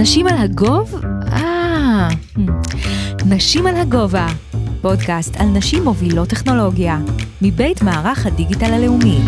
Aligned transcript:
נשים 0.00 0.26
על 0.26 0.34
הגוב? 0.38 0.94
אה, 1.32 2.08
נשים 3.26 3.66
על 3.66 3.76
הגובה, 3.76 4.26
פודקאסט 4.82 5.36
על 5.36 5.46
נשים 5.46 5.84
מובילות 5.84 6.28
טכנולוגיה, 6.28 6.98
מבית 7.42 7.82
מערך 7.82 8.26
הדיגיטל 8.26 8.72
הלאומי. 8.72 9.18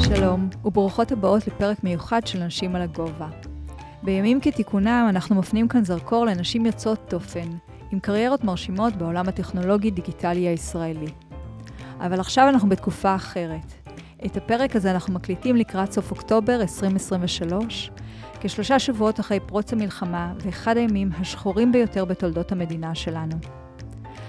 שלום, 0.00 0.48
וברוכות 0.64 1.12
הבאות 1.12 1.46
לפרק 1.46 1.84
מיוחד 1.84 2.26
של 2.26 2.44
נשים 2.44 2.76
על 2.76 2.82
הגובה. 2.82 3.28
בימים 4.02 4.40
כתיקונם 4.40 5.06
אנחנו 5.08 5.34
מפנים 5.36 5.68
כאן 5.68 5.84
זרקור 5.84 6.26
לנשים 6.26 6.66
יוצאות 6.66 7.06
דופן, 7.10 7.48
עם 7.92 8.00
קריירות 8.00 8.44
מרשימות 8.44 8.96
בעולם 8.96 9.28
הטכנולוגי-דיגיטלי 9.28 10.48
הישראלי. 10.48 11.10
אבל 12.00 12.20
עכשיו 12.20 12.48
אנחנו 12.48 12.68
בתקופה 12.68 13.14
אחרת. 13.14 13.72
את 14.26 14.36
הפרק 14.36 14.76
הזה 14.76 14.90
אנחנו 14.90 15.14
מקליטים 15.14 15.56
לקראת 15.56 15.92
סוף 15.92 16.10
אוקטובר 16.10 16.60
2023, 16.60 17.90
כשלושה 18.40 18.78
שבועות 18.78 19.20
אחרי 19.20 19.40
פרוץ 19.40 19.72
המלחמה 19.72 20.32
ואחד 20.38 20.76
הימים 20.76 21.10
השחורים 21.20 21.72
ביותר 21.72 22.04
בתולדות 22.04 22.52
המדינה 22.52 22.94
שלנו. 22.94 23.36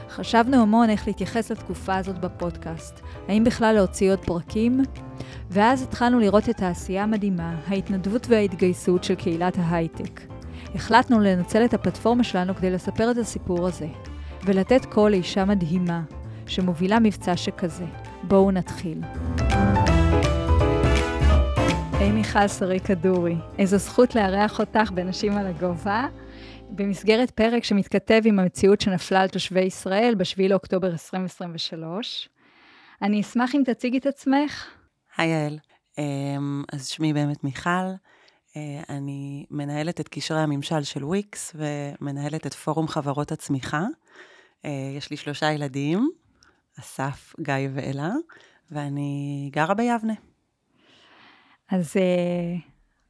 חשבנו 0.10 0.62
המון 0.62 0.90
איך 0.90 1.08
להתייחס 1.08 1.52
לתקופה 1.52 1.96
הזאת 1.96 2.20
בפודקאסט, 2.20 3.00
האם 3.28 3.44
בכלל 3.44 3.76
להוציא 3.76 4.12
עוד 4.12 4.20
פרקים? 4.20 4.82
ואז 5.50 5.84
התחלנו 5.84 6.20
לראות 6.20 6.50
את 6.50 6.62
העשייה 6.62 7.04
המדהימה, 7.04 7.56
ההתנדבות 7.68 8.28
וההתגייסות 8.30 9.04
של 9.04 9.16
קהילת 9.16 9.58
ההייטק. 9.58 10.22
החלטנו 10.76 11.20
לנצל 11.20 11.66
את 11.66 11.74
הפלטפורמה 11.74 12.24
שלנו 12.24 12.56
כדי 12.56 12.72
לספר 12.72 13.12
את 13.12 13.18
הסיפור 13.18 13.68
הזה, 13.68 13.88
ולתת 14.46 14.86
קול 14.86 15.12
לאישה 15.12 15.46
מדהימה, 15.46 16.02
שמובילה 16.48 17.00
מבצע 17.00 17.38
שכזה. 17.38 17.86
בואו 18.24 18.52
נתחיל. 18.52 19.02
היי 22.00 22.12
מיכל 22.12 22.48
שרי 22.48 22.80
כדורי, 22.80 23.36
איזו 23.58 23.78
זכות 23.78 24.16
לארח 24.16 24.60
אותך 24.60 24.92
בנשים 24.92 25.38
על 25.38 25.48
הגובה, 25.48 26.08
במסגרת 26.70 27.32
פרק 27.32 27.64
שמתכתב 27.64 28.22
עם 28.26 28.40
המציאות 28.40 28.82
שנפלה 28.82 29.22
על 29.22 29.28
תושבי 29.30 29.62
ישראל 29.62 30.16
ב-7 30.18 30.50
לאוקטובר 30.50 30.92
2023. 30.92 32.30
אני 33.02 33.22
אשמח 33.22 33.56
אם 33.56 33.62
תציגי 33.66 33.98
את 33.98 34.06
עצמך. 34.06 34.68
היי 35.18 35.30
יעל, 35.30 35.60
אמ, 35.98 36.64
אז 36.74 36.88
שמי 36.88 37.14
באמת 37.14 37.44
מיכל, 37.44 37.70
אה, 38.56 38.82
אני 38.90 39.46
מנהלת 39.52 40.00
את 40.00 40.08
קשרי 40.08 40.40
הממשל 40.40 40.84
של 40.84 41.04
וויקס 41.04 41.56
ומנהלת 41.56 42.48
את 42.48 42.54
פורום 42.54 42.88
חברות 42.88 43.32
הצמיחה. 43.32 43.84
אה, 44.66 44.94
יש 44.98 45.12
לי 45.12 45.18
שלושה 45.18 45.52
ילדים, 45.52 46.10
אסף, 46.80 47.36
גיא 47.42 47.54
ואלה, 47.74 48.12
ואני 48.72 49.50
גרה 49.54 49.74
ביבנה. 49.74 50.29
אז 51.72 51.96
uh, 51.96 52.62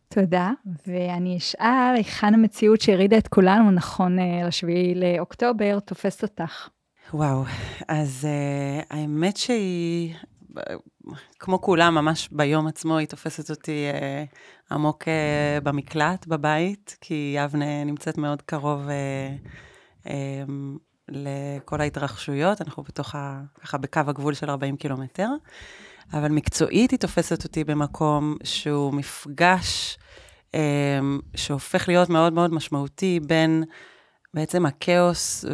תודה, 0.08 0.52
ואני 0.88 1.38
אשאל 1.38 1.94
היכן 1.96 2.34
המציאות 2.34 2.82
שהרעידה 2.82 3.18
את 3.18 3.28
כולנו 3.28 3.72
נכון 3.72 4.20
uh, 4.20 4.48
לשביעי 4.48 4.96
לאוקטובר 4.96 5.80
תופסת 5.80 6.24
אותך. 6.24 6.70
וואו, 7.14 7.44
אז 7.88 8.28
uh, 8.28 8.86
האמת 8.90 9.38
שהיא, 9.38 10.16
כמו 11.40 11.62
כולם, 11.62 11.96
ממש 11.96 12.30
ביום 12.32 12.68
עצמו 12.68 12.98
היא 12.98 13.08
תופסת 13.08 13.50
אותי 13.50 13.88
uh, 13.92 14.73
עמוק 14.73 15.04
uh, 15.04 15.64
במקלט, 15.64 16.28
בבית, 16.28 16.98
כי 17.02 17.36
יבנה 17.38 17.84
נמצאת 17.84 18.18
מאוד 18.18 18.42
קרוב 18.42 18.88
uh, 18.88 20.08
um, 20.08 20.10
לכל 21.10 21.82
ההתרחשויות, 21.82 22.62
אנחנו 22.62 22.84
בתוך, 22.84 23.16
ה, 23.16 23.42
ככה 23.62 23.78
בקו 23.78 24.00
הגבול 24.08 24.34
של 24.34 24.50
40 24.50 24.78
קילומטר. 24.78 25.30
אבל 26.14 26.32
מקצועית 26.32 26.92
היא 26.92 27.00
תופסת 27.00 27.44
אותי 27.44 27.64
במקום 27.64 28.38
שהוא 28.44 28.94
מפגש 28.94 29.98
אה, 30.56 31.00
שהופך 31.36 31.88
להיות 31.88 32.10
מאוד 32.10 32.34
מאוד 32.34 32.54
משמעותי 32.54 33.20
בין 33.20 33.64
בעצם 34.34 34.66
הכאוס 34.66 35.46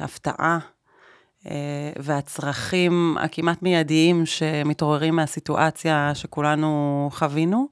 וההפתעה 0.00 0.58
אה, 1.46 1.90
והצרכים 1.98 3.16
הכמעט 3.20 3.62
מיידיים 3.62 4.26
שמתעוררים 4.26 5.16
מהסיטואציה 5.16 6.10
שכולנו 6.14 7.08
חווינו, 7.12 7.68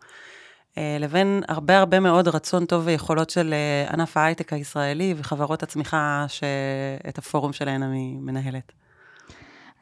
אה, 0.79 0.97
לבין 1.01 1.43
הרבה 1.49 1.79
הרבה 1.79 2.01
מאוד 2.01 2.29
רצון 2.29 2.67
טוב 2.67 2.83
ויכולות 2.87 3.31
של 3.31 3.55
אה, 3.55 3.93
ענף 3.93 4.17
ההייטק 4.17 4.53
הישראלי 4.53 5.15
וחברות 5.17 5.63
הצמיחה 5.63 6.27
שאת 6.29 7.19
הפורום 7.19 7.53
שלהן 7.53 7.83
אני 7.83 8.17
מנהלת. 8.21 8.73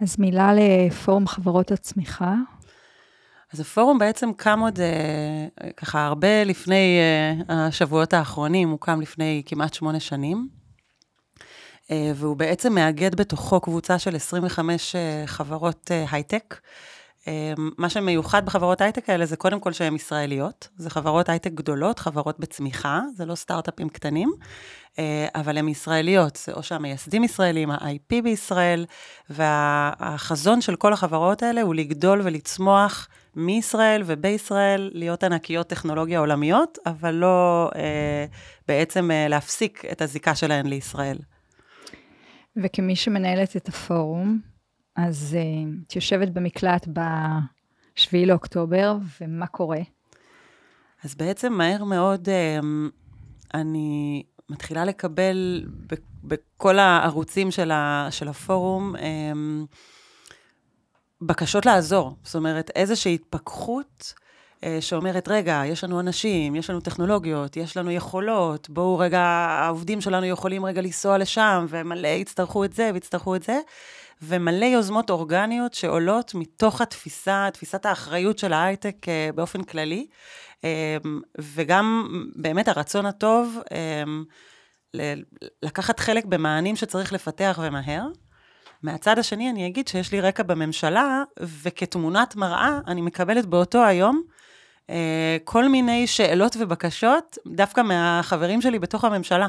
אז 0.01 0.17
מילה 0.19 0.51
לפורום 0.55 1.27
חברות 1.27 1.73
הצמיחה. 1.73 2.35
אז 3.53 3.61
הפורום 3.61 3.99
בעצם 3.99 4.33
קם 4.33 4.61
עוד 4.61 4.81
אה, 4.81 5.71
ככה 5.77 6.07
הרבה 6.07 6.45
לפני 6.45 6.99
אה, 6.99 7.67
השבועות 7.67 8.13
האחרונים, 8.13 8.69
הוא 8.69 8.79
קם 8.81 9.01
לפני 9.01 9.43
כמעט 9.47 9.75
שמונה 9.75 10.01
שנים, 10.01 10.49
אה, 11.91 12.13
והוא 12.15 12.37
בעצם 12.37 12.75
מאגד 12.75 13.15
בתוכו 13.15 13.61
קבוצה 13.61 13.99
של 13.99 14.17
25 14.17 14.97
אה, 14.97 15.23
חברות 15.27 15.91
אה, 15.91 16.05
הייטק. 16.11 16.61
אה, 17.29 17.53
מה 17.79 17.89
שמיוחד 17.89 18.47
בחברות 18.47 18.81
הייטק 18.81 19.11
האלה 19.11 19.27
זה 19.27 19.37
קודם 19.37 19.61
כל 19.61 19.73
שהן 19.73 19.95
ישראליות, 19.95 20.69
זה 20.77 20.91
חברות 20.91 21.29
הייטק 21.29 21.51
גדולות, 21.51 21.99
חברות 21.99 22.41
בצמיחה, 22.41 23.01
זה 23.15 23.25
לא 23.25 23.35
סטארט-אפים 23.35 23.89
קטנים. 23.89 24.33
אה, 24.99 25.27
אבל 25.35 25.59
הן 25.59 25.69
ישראליות, 25.69 26.37
זה 26.37 26.53
או 26.53 26.63
שהמייסדים 26.63 27.25
ישראלים, 27.25 27.71
ה-IP 27.71 28.23
בישראל, 28.23 28.87
והחזון 29.31 30.61
של 30.61 30.77
כל 30.77 30.93
החברות 30.93 31.43
האלה 31.43 31.63
הוא 31.63 31.75
לגדול 31.75 32.21
ולצמוח 32.25 33.09
מישראל 33.37 34.03
ובישראל, 34.07 34.91
להיות 34.95 35.25
ענקיות 35.25 35.67
טכנולוגיה 35.67 36.19
עולמיות, 36.19 36.79
אבל 36.87 37.15
לא 37.15 37.71
אה, 37.75 38.25
בעצם 38.69 39.11
אה, 39.11 39.29
להפסיק 39.29 39.85
את 39.93 40.03
הזיקה 40.03 40.35
שלהן 40.35 40.67
לישראל. 40.67 41.19
וכמי 42.57 42.97
שמנהלת 42.97 43.57
את 43.57 43.69
הפורום, 43.69 44.41
אז 44.97 45.37
אה, 45.39 45.73
את 45.87 45.97
יושבת 45.97 46.29
במקלט 46.29 46.89
ב-7 46.93 48.27
לאוקטובר, 48.27 48.97
ומה 49.21 49.47
קורה? 49.47 49.81
אז 51.05 51.15
בעצם 51.15 51.53
מהר 51.53 51.85
מאוד 51.85 52.29
אה, 52.29 52.59
אני 53.55 54.23
מתחילה 54.49 54.85
לקבל 54.85 55.65
בכל 56.25 56.79
הערוצים 56.79 57.51
של, 57.51 57.73
של 58.11 58.29
הפורום 58.29 58.97
אמ, 58.97 59.67
בקשות 61.21 61.67
לעזור. 61.67 62.17
זאת 62.23 62.35
אומרת, 62.35 62.71
איזושהי 62.75 63.15
התפכחות 63.15 64.15
אה, 64.65 64.79
שאומרת, 64.81 65.29
רגע, 65.29 65.63
יש 65.67 65.85
לנו 65.85 66.01
אנשים, 66.01 66.55
יש 66.55 66.71
לנו 66.71 66.81
טכנולוגיות, 66.81 67.57
יש 67.57 67.77
לנו 67.77 67.91
יכולות, 67.91 68.71
בואו 68.71 68.99
רגע, 68.99 69.21
העובדים 69.21 70.01
שלנו 70.01 70.27
יכולים 70.27 70.65
רגע 70.65 70.81
לנסוע 70.81 71.19
לשם, 71.19 71.67
ומלא 71.69 72.09
יצטרכו 72.09 72.65
את 72.65 72.73
זה 72.73 72.91
ויצטרכו 72.95 73.37
את 73.37 73.43
זה. 73.43 73.61
ומלא 74.23 74.65
יוזמות 74.65 75.11
אורגניות 75.11 75.75
שעולות 75.75 76.35
מתוך 76.35 76.81
התפיסה, 76.81 77.49
תפיסת 77.53 77.87
האחריות 77.87 78.39
של 78.39 78.53
ההייטק 78.53 79.09
אה, 79.09 79.31
באופן 79.35 79.63
כללי. 79.63 80.07
אמ, 80.65 81.21
וגם 81.39 82.09
באמת 82.37 82.69
הרצון 82.69 83.07
הטוב 83.07 83.59
אמ, 83.73 84.25
לקחת 85.63 86.01
חלק 86.01 86.25
במענים 86.25 86.77
שצריך 86.77 87.13
לפתח 87.13 87.59
ומהר. 87.63 88.07
מהצד 88.83 89.19
השני, 89.19 89.51
אני 89.51 89.67
אגיד 89.67 89.89
שיש 89.89 90.13
לי 90.13 90.21
רקע 90.21 90.43
בממשלה, 90.43 91.23
וכתמונת 91.41 92.37
מראה, 92.37 92.79
אני 92.87 93.01
מקבלת 93.01 93.47
באותו 93.47 93.85
היום 93.85 94.23
אה, 94.91 95.37
כל 95.45 95.69
מיני 95.69 96.07
שאלות 96.07 96.57
ובקשות, 96.61 97.39
דווקא 97.47 97.81
מהחברים 97.81 98.61
שלי 98.61 98.79
בתוך 98.79 99.05
הממשלה, 99.05 99.47
אה, 99.47 99.49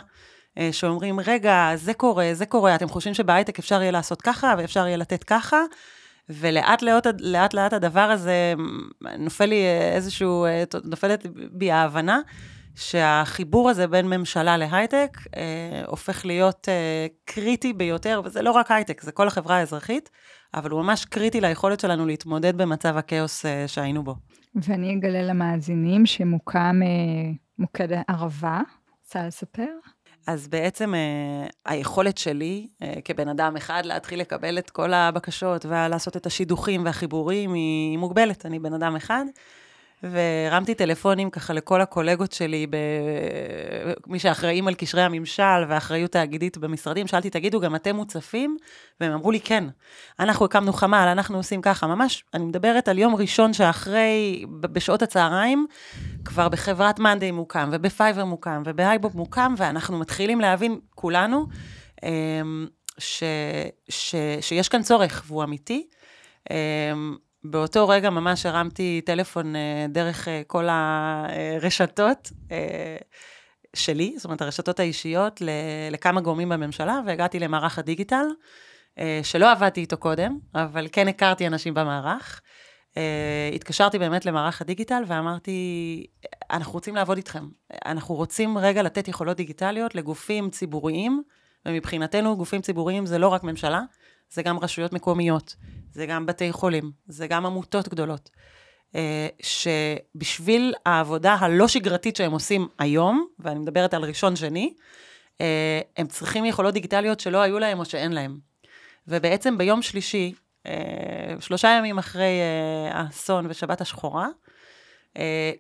שאומרים, 0.72 1.20
רגע, 1.20 1.72
זה 1.76 1.94
קורה, 1.94 2.30
זה 2.34 2.46
קורה, 2.46 2.76
אתם 2.76 2.88
חושבים 2.88 3.14
שבהייטק 3.14 3.60
אפשר 3.60 3.82
יהיה 3.82 3.92
לעשות 3.92 4.22
ככה, 4.22 4.56
ואפשר 4.58 4.88
יהיה 4.88 4.98
לתת 4.98 5.24
ככה, 5.24 5.58
ולאט 6.30 6.82
לאט, 6.82 7.08
לאט 7.20 7.54
לאט 7.54 7.74
הדבר 7.74 8.00
הזה 8.00 8.54
נופל 9.20 9.46
לי 9.46 9.66
איזשהו, 9.94 10.46
אה, 10.46 10.64
נופלת 10.84 11.26
בי 11.52 11.72
ההבנה 11.72 12.20
שהחיבור 12.76 13.70
הזה 13.70 13.88
בין 13.88 14.10
ממשלה 14.10 14.58
להייטק 14.58 15.18
אה, 15.36 15.82
הופך 15.88 16.26
להיות 16.26 16.70
אה, 16.70 17.08
קריטי 17.26 17.74
ביותר, 17.74 18.22
וזה 18.26 18.42
לא 18.42 18.52
רק 18.52 18.72
הייטק, 18.72 19.02
זה 19.02 19.12
כל 19.12 19.28
החברה 19.28 19.58
האזרחית, 19.58 20.10
אבל 20.54 20.70
הוא 20.70 20.84
ממש 20.84 21.06
קריטי 21.06 21.42
ליכולת 21.42 21.80
שלנו 21.80 22.06
להתמודד 22.06 22.58
במצב 22.58 22.98
הכאוס 22.98 23.46
אה, 23.46 23.68
שהיינו 23.68 24.04
בו. 24.04 24.16
ואני 24.56 24.96
אגלה 24.96 25.22
למאזינים 25.22 26.06
שמוקם 26.06 26.80
אה, 26.84 27.32
מוקד 27.60 27.88
ערבה. 28.08 28.62
רוצה 29.04 29.28
לספר? 29.28 29.70
אז 30.28 30.48
בעצם 30.48 30.96
אה, 30.96 31.48
היכולת 31.66 32.18
שלי 32.18 32.68
אה, 32.82 32.94
כבן 33.06 33.28
אדם 33.28 33.58
אחד 33.58 33.86
להתחיל 33.86 34.20
לקבל 34.20 34.58
את 34.58 34.70
כל 34.70 34.94
הבקשות 34.94 35.66
ולעשות 35.66 36.18
את 36.18 36.26
השידוכים 36.26 36.86
והחיבורים 36.86 37.54
היא 37.54 37.98
מוגבלת. 37.98 38.46
אני 38.46 38.60
בן 38.60 38.74
אדם 38.74 38.96
אחד, 38.96 39.26
והרמתי 40.04 40.76
טלפונים 40.76 41.30
ככה 41.30 41.54
לכל 41.54 41.82
הקולגות 41.82 42.32
שלי, 42.32 42.68
ב... 42.68 42.78
מי 44.08 44.20
שאחראים 44.20 44.68
על 44.68 44.74
קשרי 44.74 45.02
הממשל 45.02 45.64
ואחריות 45.68 46.12
תאגידית 46.12 46.58
במשרדים, 46.58 47.08
שאלתי, 47.08 47.30
תגידו, 47.30 47.60
גם 47.60 47.76
אתם 47.76 47.96
מוצפים? 47.96 48.58
והם 49.00 49.12
אמרו 49.12 49.32
לי, 49.32 49.40
כן. 49.40 49.64
אנחנו 50.20 50.46
הקמנו 50.46 50.74
חמ"ל, 50.74 51.08
אנחנו 51.12 51.38
עושים 51.38 51.62
ככה. 51.62 51.88
ממש, 51.88 52.24
אני 52.34 52.46
מדברת 52.46 52.88
על 52.88 53.00
יום 53.00 53.16
ראשון 53.16 53.54
שאחרי, 53.54 54.46
בשעות 54.62 55.02
הצהריים, 55.02 55.68
כבר 56.26 56.50
בחברת 56.50 57.00
Monday 57.00 57.32
מוקם, 57.32 57.70
וב 57.72 57.85
Fiverr 57.85 58.26
מוקם, 58.26 58.64
וב 58.66 58.80
HiBob 58.80 59.16
מוקם, 59.16 59.54
ואנחנו 59.58 60.00
מתחילים 60.00 60.40
להבין 60.40 60.80
כולנו 60.96 61.46
אמ, 62.04 62.68
ש, 62.98 63.24
ש, 63.90 64.16
שיש 64.42 64.70
כאן 64.70 64.84
צורך, 64.84 65.24
והוא 65.28 65.44
אמיתי. 65.44 65.88
אמ, 66.52 67.16
באותו 67.50 67.88
רגע 67.88 68.10
ממש 68.10 68.46
הרמתי 68.46 69.02
טלפון 69.06 69.56
אה, 69.56 69.86
דרך 69.90 70.28
אה, 70.28 70.42
כל 70.48 70.68
הרשתות 70.70 72.32
אה, 72.52 72.98
שלי, 73.74 74.14
זאת 74.18 74.26
אומרת, 74.26 74.42
הרשתות 74.42 74.80
האישיות, 74.80 75.42
לכמה 75.92 76.22
גורמים 76.22 76.50
בממשלה, 76.50 77.00
והגעתי 77.06 77.40
למערך 77.40 77.80
הדיגיטל, 77.80 78.26
שלא 79.24 79.52
עבדתי 79.52 79.82
איתו 79.82 79.98
קודם, 79.98 80.38
אבל 80.56 80.88
כן 80.92 81.08
הכרתי 81.08 81.48
אנשים 81.48 81.74
במערך. 81.74 82.42
התקשרתי 83.56 84.00
באמת 84.00 84.26
למערך 84.26 84.62
הדיגיטל 84.62 85.04
ואמרתי, 85.08 86.06
אנחנו 86.52 86.74
רוצים 86.74 86.96
לעבוד 86.96 87.18
איתכם. 87.18 87.48
אנחנו 87.86 88.16
רוצים 88.16 88.58
רגע 88.58 88.84
לתת 88.84 89.08
יכולות 89.08 89.38
דיגיטליות 89.38 89.96
לגופים 89.96 90.50
ציבוריים, 90.50 91.24
ומבחינתנו 91.66 92.38
גופים 92.38 92.62
ציבוריים 92.62 93.06
זה 93.06 93.18
לא 93.18 93.28
רק 93.28 93.44
ממשלה, 93.44 93.82
זה 94.30 94.44
גם 94.44 94.60
רשויות 94.60 94.94
מקומיות, 94.94 95.56
זה 95.92 96.06
גם 96.06 96.26
בתי 96.26 96.52
חולים, 96.52 96.92
זה 97.08 97.28
גם 97.28 97.46
עמותות 97.46 97.88
גדולות. 97.88 98.30
אה, 98.96 99.28
שבשביל 99.42 100.74
העבודה 100.86 101.34
הלא 101.34 101.68
שגרתית 101.68 102.16
שהם 102.16 102.32
עושים 102.32 102.68
היום, 102.80 103.28
ואני 103.40 103.60
מדברת 103.60 103.94
על 103.94 104.04
ראשון-שני, 104.04 104.74
אה, 105.42 105.80
הם 105.98 106.08
צריכים 106.08 106.46
יכולות 106.46 106.74
דיגיטליות 106.74 107.20
שלא 107.20 107.38
היו 107.38 107.60
להם 107.60 107.80
או 107.80 107.86
שאין 107.86 108.12
להם. 108.12 108.38
ובעצם 109.08 109.58
ביום 109.58 109.82
שלישי, 109.82 110.34
אה, 110.34 110.45
שלושה 111.40 111.68
ימים 111.68 111.98
אחרי 111.98 112.40
האסון 112.92 113.46
ושבת 113.50 113.82
השחורה, 113.82 114.28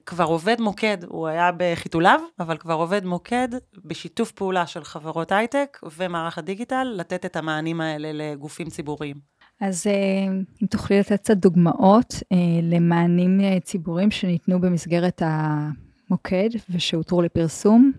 כבר 0.05 0.23
עובד 0.23 0.61
מוקד, 0.61 0.97
הוא 1.07 1.27
היה 1.27 1.51
בחיתוליו, 1.57 2.19
אבל 2.39 2.57
כבר 2.57 2.73
עובד 2.73 3.05
מוקד 3.05 3.47
בשיתוף 3.85 4.31
פעולה 4.31 4.67
של 4.67 4.83
חברות 4.83 5.31
הייטק 5.31 5.79
ומערך 5.97 6.37
הדיגיטל, 6.37 6.83
לתת 6.97 7.25
את 7.25 7.35
המענים 7.35 7.81
האלה 7.81 8.11
לגופים 8.13 8.69
ציבוריים. 8.69 9.35
אז 9.61 9.87
אה, 9.87 10.33
אם 10.61 10.67
תוכלי 10.67 10.99
לתת 10.99 11.19
קצת 11.19 11.37
דוגמאות 11.37 12.13
אה, 12.31 12.37
למענים 12.61 13.41
אה, 13.41 13.59
ציבוריים 13.59 14.11
שניתנו 14.11 14.61
במסגרת 14.61 15.21
המוקד 15.25 16.49
ושהותרו 16.69 17.21
לפרסום. 17.21 17.91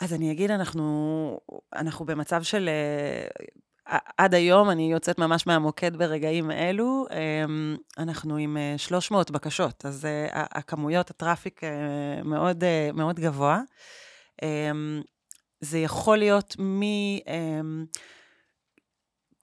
אז 0.00 0.14
אני 0.14 0.32
אגיד, 0.32 0.50
אנחנו, 0.50 1.40
אנחנו 1.74 2.04
במצב 2.04 2.42
של... 2.42 2.68
עד 4.18 4.34
היום, 4.34 4.70
אני 4.70 4.92
יוצאת 4.92 5.18
ממש 5.18 5.46
מהמוקד 5.46 5.96
ברגעים 5.96 6.50
אלו, 6.50 7.06
אנחנו 7.98 8.36
עם 8.36 8.56
300 8.76 9.30
בקשות, 9.30 9.86
אז 9.86 10.06
הכמויות, 10.32 11.10
הטראפיק 11.10 11.60
מאוד, 12.24 12.64
מאוד 12.94 13.20
גבוה. 13.20 13.60
זה 15.60 15.78
יכול 15.78 16.18
להיות 16.18 16.56
מ... 16.60 16.80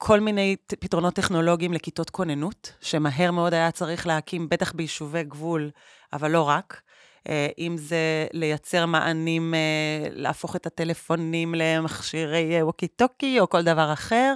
כל 0.00 0.20
מיני 0.20 0.56
פתרונות 0.80 1.14
טכנולוגיים 1.14 1.72
לכיתות 1.72 2.10
כוננות, 2.10 2.72
שמהר 2.80 3.30
מאוד 3.30 3.54
היה 3.54 3.70
צריך 3.70 4.06
להקים, 4.06 4.48
בטח 4.48 4.72
ביישובי 4.72 5.24
גבול, 5.24 5.70
אבל 6.12 6.30
לא 6.30 6.42
רק. 6.42 6.82
אה, 7.28 7.48
אם 7.58 7.76
זה 7.76 8.26
לייצר 8.32 8.86
מענים, 8.86 9.54
אה, 9.54 10.08
להפוך 10.10 10.56
את 10.56 10.66
הטלפונים 10.66 11.54
למכשירי 11.54 12.62
ווקי 12.62 12.88
טוקי 12.88 13.40
או 13.40 13.48
כל 13.48 13.62
דבר 13.62 13.92
אחר, 13.92 14.34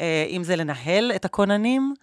אה, 0.00 0.26
אם 0.28 0.44
זה 0.44 0.56
לנהל 0.56 1.12
את 1.16 1.24
הכוננים. 1.24 1.94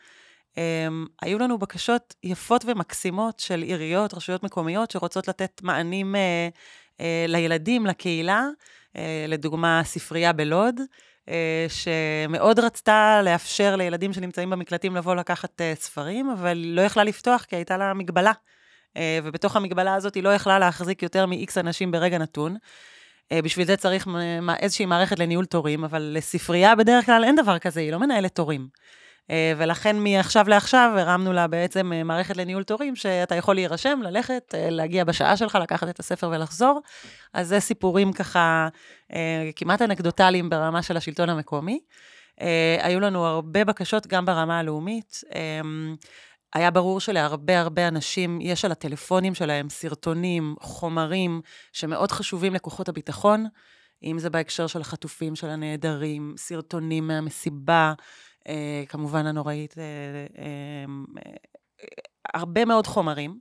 היו 1.22 1.40
לנו 1.40 1.58
בקשות 1.58 2.16
יפות 2.24 2.66
ומקסימות 2.66 3.40
של 3.40 3.62
עיריות, 3.62 4.14
רשויות 4.14 4.44
מקומיות, 4.44 4.92
שרוצות 4.92 5.28
לתת 5.28 5.62
מענים 5.64 6.16
לילדים, 7.28 7.86
לקהילה, 7.86 8.48
לדוגמה, 9.28 9.82
ספרייה 9.84 10.34
בלוד. 10.34 10.82
אה, 11.30 11.66
שמאוד 11.70 12.60
רצתה 12.60 13.22
לאפשר 13.24 13.76
לילדים 13.76 14.14
שנמצאים 14.14 14.50
במקלטים 14.50 14.96
לבוא 14.96 15.16
לקחת 15.16 15.62
אה, 15.62 15.74
ספרים, 15.76 16.30
אבל 16.30 16.58
לא 16.58 16.82
יכלה 16.82 17.04
לפתוח 17.04 17.44
כי 17.44 17.56
הייתה 17.56 17.78
לה 17.78 17.94
מגבלה. 17.94 18.32
אה, 18.98 19.20
ובתוך 19.24 19.56
המגבלה 19.56 19.96
הזאת 19.96 20.16
היא 20.16 20.24
לא 20.24 20.30
יכלה 20.30 20.60
להחזיק 20.60 21.04
יותר 21.04 21.26
מ-X 21.26 21.60
אנשים 21.60 21.92
ברגע 21.92 22.18
נתון. 22.18 22.56
בשביל 23.44 23.68
זה 23.68 23.78
צריך 23.78 24.08
איזושהי 24.60 24.86
מערכת 24.86 25.20
לניהול 25.20 25.46
תורים, 25.46 25.84
אבל 25.84 26.12
לספרייה 26.16 26.76
בדרך 26.76 27.06
כלל 27.06 27.24
אין 27.24 27.36
דבר 27.36 27.60
כזה, 27.60 27.80
היא 27.80 27.92
לא 27.92 28.00
מנהלת 28.00 28.36
תורים. 28.36 28.68
אה, 29.32 29.54
ולכן 29.58 29.96
מעכשיו 30.00 30.50
לעכשיו 30.50 30.94
הרמנו 30.98 31.34
לה 31.34 31.48
בעצם 31.48 31.94
אה, 31.94 32.04
מערכת 32.04 32.38
לניהול 32.38 32.64
תורים, 32.64 32.96
שאתה 32.96 33.36
יכול 33.36 33.56
להירשם, 33.56 34.00
ללכת, 34.04 34.56
אה, 34.56 34.70
להגיע 34.70 35.04
בשעה 35.04 35.38
שלך, 35.38 35.58
לקחת 35.62 35.90
את 35.90 36.00
הספר 36.00 36.30
ולחזור. 36.34 36.82
אז 37.34 37.48
זה 37.48 37.60
סיפורים 37.60 38.14
ככה 38.14 38.68
כמעט 39.56 39.82
אנקדוטליים 39.82 40.50
ברמה 40.50 40.82
של 40.82 40.98
השלטון 40.98 41.30
המקומי. 41.30 41.80
היו 42.80 43.00
לנו 43.00 43.26
הרבה 43.26 43.66
בקשות 43.66 44.08
גם 44.08 44.26
ברמה 44.26 44.60
הלאומית. 44.60 45.22
היה 46.54 46.72
ברור 46.72 47.00
שלהרבה 47.00 47.60
הרבה 47.60 47.88
אנשים 47.88 48.42
יש 48.42 48.66
על 48.66 48.72
הטלפונים 48.72 49.36
שלהם 49.36 49.70
סרטונים, 49.70 50.56
חומרים, 50.62 51.42
שמאוד 51.74 52.12
חשובים 52.12 52.54
לכוחות 52.54 52.90
הביטחון, 52.90 53.46
אם 54.04 54.20
זה 54.20 54.30
בהקשר 54.30 54.68
של 54.68 54.82
החטופים, 54.82 55.36
של 55.36 55.48
הנעדרים, 55.50 56.34
סרטונים 56.38 57.08
מהמסיבה, 57.08 57.94
אה, 58.48 58.84
כמובן 58.90 59.26
הנוראית, 59.26 59.78
אה, 59.78 59.84
אה, 60.38 60.86
הרבה 62.34 62.66
מאוד 62.66 62.88
חומרים, 62.88 63.40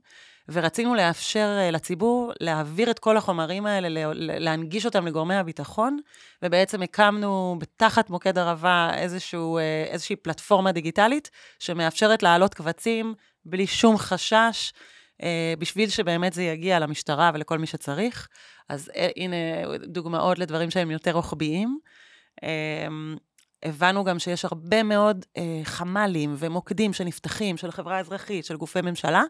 ורצינו 0.53 0.95
לאפשר 0.95 1.49
לציבור 1.71 2.31
להעביר 2.39 2.91
את 2.91 2.99
כל 2.99 3.17
החומרים 3.17 3.65
האלה, 3.65 4.11
להנגיש 4.15 4.85
אותם 4.85 5.05
לגורמי 5.05 5.35
הביטחון, 5.35 5.99
ובעצם 6.43 6.81
הקמנו 6.81 7.55
בתחת 7.59 8.09
מוקד 8.09 8.37
ערבה 8.37 8.91
איזשהו, 8.97 9.59
איזושהי 9.91 10.15
פלטפורמה 10.15 10.71
דיגיטלית, 10.71 11.29
שמאפשרת 11.59 12.23
להעלות 12.23 12.53
קבצים 12.53 13.13
בלי 13.45 13.67
שום 13.67 13.97
חשש. 13.97 14.73
בשביל 15.59 15.89
שבאמת 15.89 16.33
זה 16.33 16.43
יגיע 16.43 16.79
למשטרה 16.79 17.31
ולכל 17.33 17.57
מי 17.57 17.67
שצריך. 17.67 18.27
אז 18.69 18.91
הנה 19.15 19.35
דוגמאות 19.87 20.39
לדברים 20.39 20.71
שהם 20.71 20.91
יותר 20.91 21.11
רוחביים. 21.11 21.79
הבנו 23.63 24.03
גם 24.03 24.19
שיש 24.19 24.45
הרבה 24.45 24.83
מאוד 24.83 25.25
אה, 25.37 25.61
חמ"לים 25.63 26.35
ומוקדים 26.37 26.93
שנפתחים, 26.93 27.57
של 27.57 27.71
חברה 27.71 27.99
אזרחית, 27.99 28.45
של 28.45 28.57
גופי 28.57 28.81
ממשלה, 28.81 29.23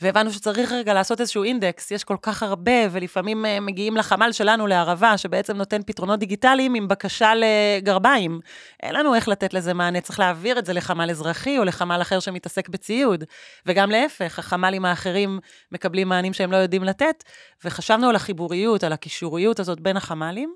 והבנו 0.00 0.32
שצריך 0.32 0.72
רגע 0.72 0.94
לעשות 0.94 1.20
איזשהו 1.20 1.44
אינדקס, 1.44 1.90
יש 1.90 2.04
כל 2.04 2.16
כך 2.22 2.42
הרבה, 2.42 2.72
ולפעמים 2.90 3.46
אה, 3.46 3.60
מגיעים 3.60 3.96
לחמ"ל 3.96 4.32
שלנו, 4.32 4.66
לערבה, 4.66 5.18
שבעצם 5.18 5.56
נותן 5.56 5.82
פתרונות 5.86 6.20
דיגיטליים 6.20 6.74
עם 6.74 6.88
בקשה 6.88 7.32
לגרביים. 7.34 8.40
אין 8.82 8.94
לנו 8.94 9.14
איך 9.14 9.28
לתת 9.28 9.54
לזה 9.54 9.74
מענה, 9.74 10.00
צריך 10.00 10.18
להעביר 10.18 10.58
את 10.58 10.66
זה 10.66 10.72
לחמ"ל 10.72 11.10
אזרחי 11.10 11.58
או 11.58 11.64
לחמ"ל 11.64 12.02
אחר 12.02 12.20
שמתעסק 12.20 12.68
בציוד. 12.68 13.24
וגם 13.66 13.90
להפך, 13.90 14.38
החמ"לים 14.38 14.84
האחרים 14.84 15.38
מקבלים 15.72 16.08
מענים 16.08 16.32
שהם 16.32 16.52
לא 16.52 16.56
יודעים 16.56 16.84
לתת, 16.84 17.24
וחשבנו 17.64 18.08
על 18.08 18.16
החיבוריות, 18.16 18.84
על 18.84 18.92
הקישוריות 18.92 19.60
הזאת 19.60 19.80
בין 19.80 19.96
החמ"לים. 19.96 20.54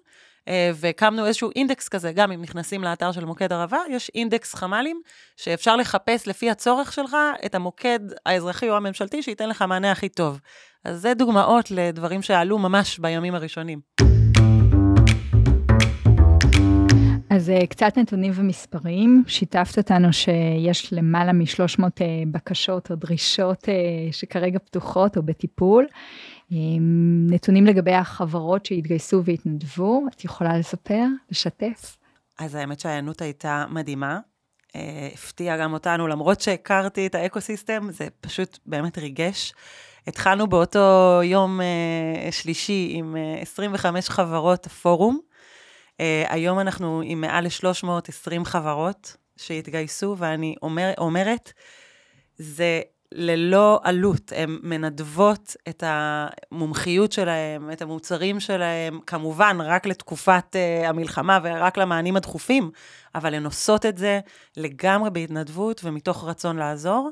אה, 0.49 0.71
והקמנו 0.75 1.27
איזשהו 1.27 1.51
אינדקס 1.57 1.89
כזה, 1.89 2.13
גם 2.13 2.33
אם 2.33 2.43
נכנסים 2.43 2.85
לאתר 2.85 3.13
של 3.13 3.25
מוקד 3.25 3.53
ערבה, 3.53 3.79
יש 3.89 4.11
אינדקס 4.15 4.55
חמ"לים, 4.55 5.01
שאפשר 5.37 5.77
לחפש 5.77 6.29
לפי 6.29 6.51
הצורך 6.51 6.93
שלך 6.93 7.17
את 7.47 7.55
המוקד 7.55 8.01
האזרחי 8.27 8.71
או 8.71 8.77
הממשלתי, 8.77 9.23
שייתן 9.23 9.49
לך 9.49 9.63
מענה 9.63 9.93
הכי 9.93 10.09
טוב. 10.09 10.41
אז 10.85 11.01
זה 11.01 11.15
דוגמאות 11.15 11.71
לדברים 11.71 12.23
שעלו 12.23 12.59
ממש 12.59 12.99
בימים 12.99 13.35
הראשונים. 13.35 13.81
אז 17.31 17.51
אה, 17.51 17.67
קצת 17.67 17.99
נתונים 17.99 18.33
ומספרים, 18.35 19.23
שיתפת 19.27 19.79
אותנו 19.79 20.13
שיש 20.13 20.93
למעלה 20.93 21.33
מ-300 21.33 21.83
אה, 21.83 22.07
בקשות 22.33 22.91
או 22.91 22.97
דרישות 22.97 23.69
שכרגע 24.13 24.59
פתוחות 24.59 25.17
או 25.17 25.23
בטיפול. 25.23 25.87
נתונים 27.31 27.67
לגבי 27.67 27.95
החברות 27.95 28.67
שהתגייסו 28.67 29.25
והתנדבו, 29.25 30.03
את 30.15 30.25
יכולה 30.25 30.59
לספר, 30.59 31.05
לשתף? 31.31 31.97
אז 32.39 32.55
האמת 32.55 32.81
שההיענות 32.81 33.23
הייתה 33.23 33.67
מדהימה. 33.71 34.19
אה, 34.77 35.09
הפתיע 35.15 35.57
גם 35.57 35.73
אותנו, 35.73 36.09
למרות 36.09 36.41
שהכרתי 36.41 37.07
את 37.07 37.15
האקו-סיסטם, 37.15 37.87
זה 37.91 38.09
פשוט 38.21 38.59
באמת 38.67 38.99
ריגש. 38.99 39.55
התחלנו 40.07 40.47
באותו 40.47 41.21
יום 41.25 41.61
אה, 41.61 42.33
שלישי 42.33 42.93
עם 42.95 43.17
25 43.41 44.09
אה, 44.09 44.15
חברות 44.15 44.67
פורום. 44.67 45.21
היום 46.29 46.59
אנחנו 46.59 47.03
עם 47.05 47.21
מעל 47.21 47.45
ל-320 47.45 48.45
חברות 48.45 49.17
שהתגייסו, 49.37 50.17
ואני 50.19 50.55
אומר, 50.63 50.93
אומרת, 50.99 51.53
זה 52.37 52.81
ללא 53.15 53.81
עלות. 53.83 54.33
הן 54.37 54.59
מנדבות 54.63 55.57
את 55.69 55.85
המומחיות 55.87 57.13
שלהן, 57.13 57.73
את 57.73 57.83
המוצרים 57.83 58.41
שלהן, 58.41 58.99
כמובן, 59.07 59.59
רק 59.61 59.87
לתקופת 59.87 60.57
uh, 60.57 60.87
המלחמה 60.89 61.39
ורק 61.43 61.79
למענים 61.79 62.17
הדחופים, 62.17 62.71
אבל 63.15 63.35
הן 63.35 63.45
עושות 63.45 63.87
את 63.87 63.99
זה 63.99 64.21
לגמרי 64.57 65.11
בהתנדבות 65.11 65.81
ומתוך 65.85 66.25
רצון 66.25 66.57
לעזור. 66.57 67.11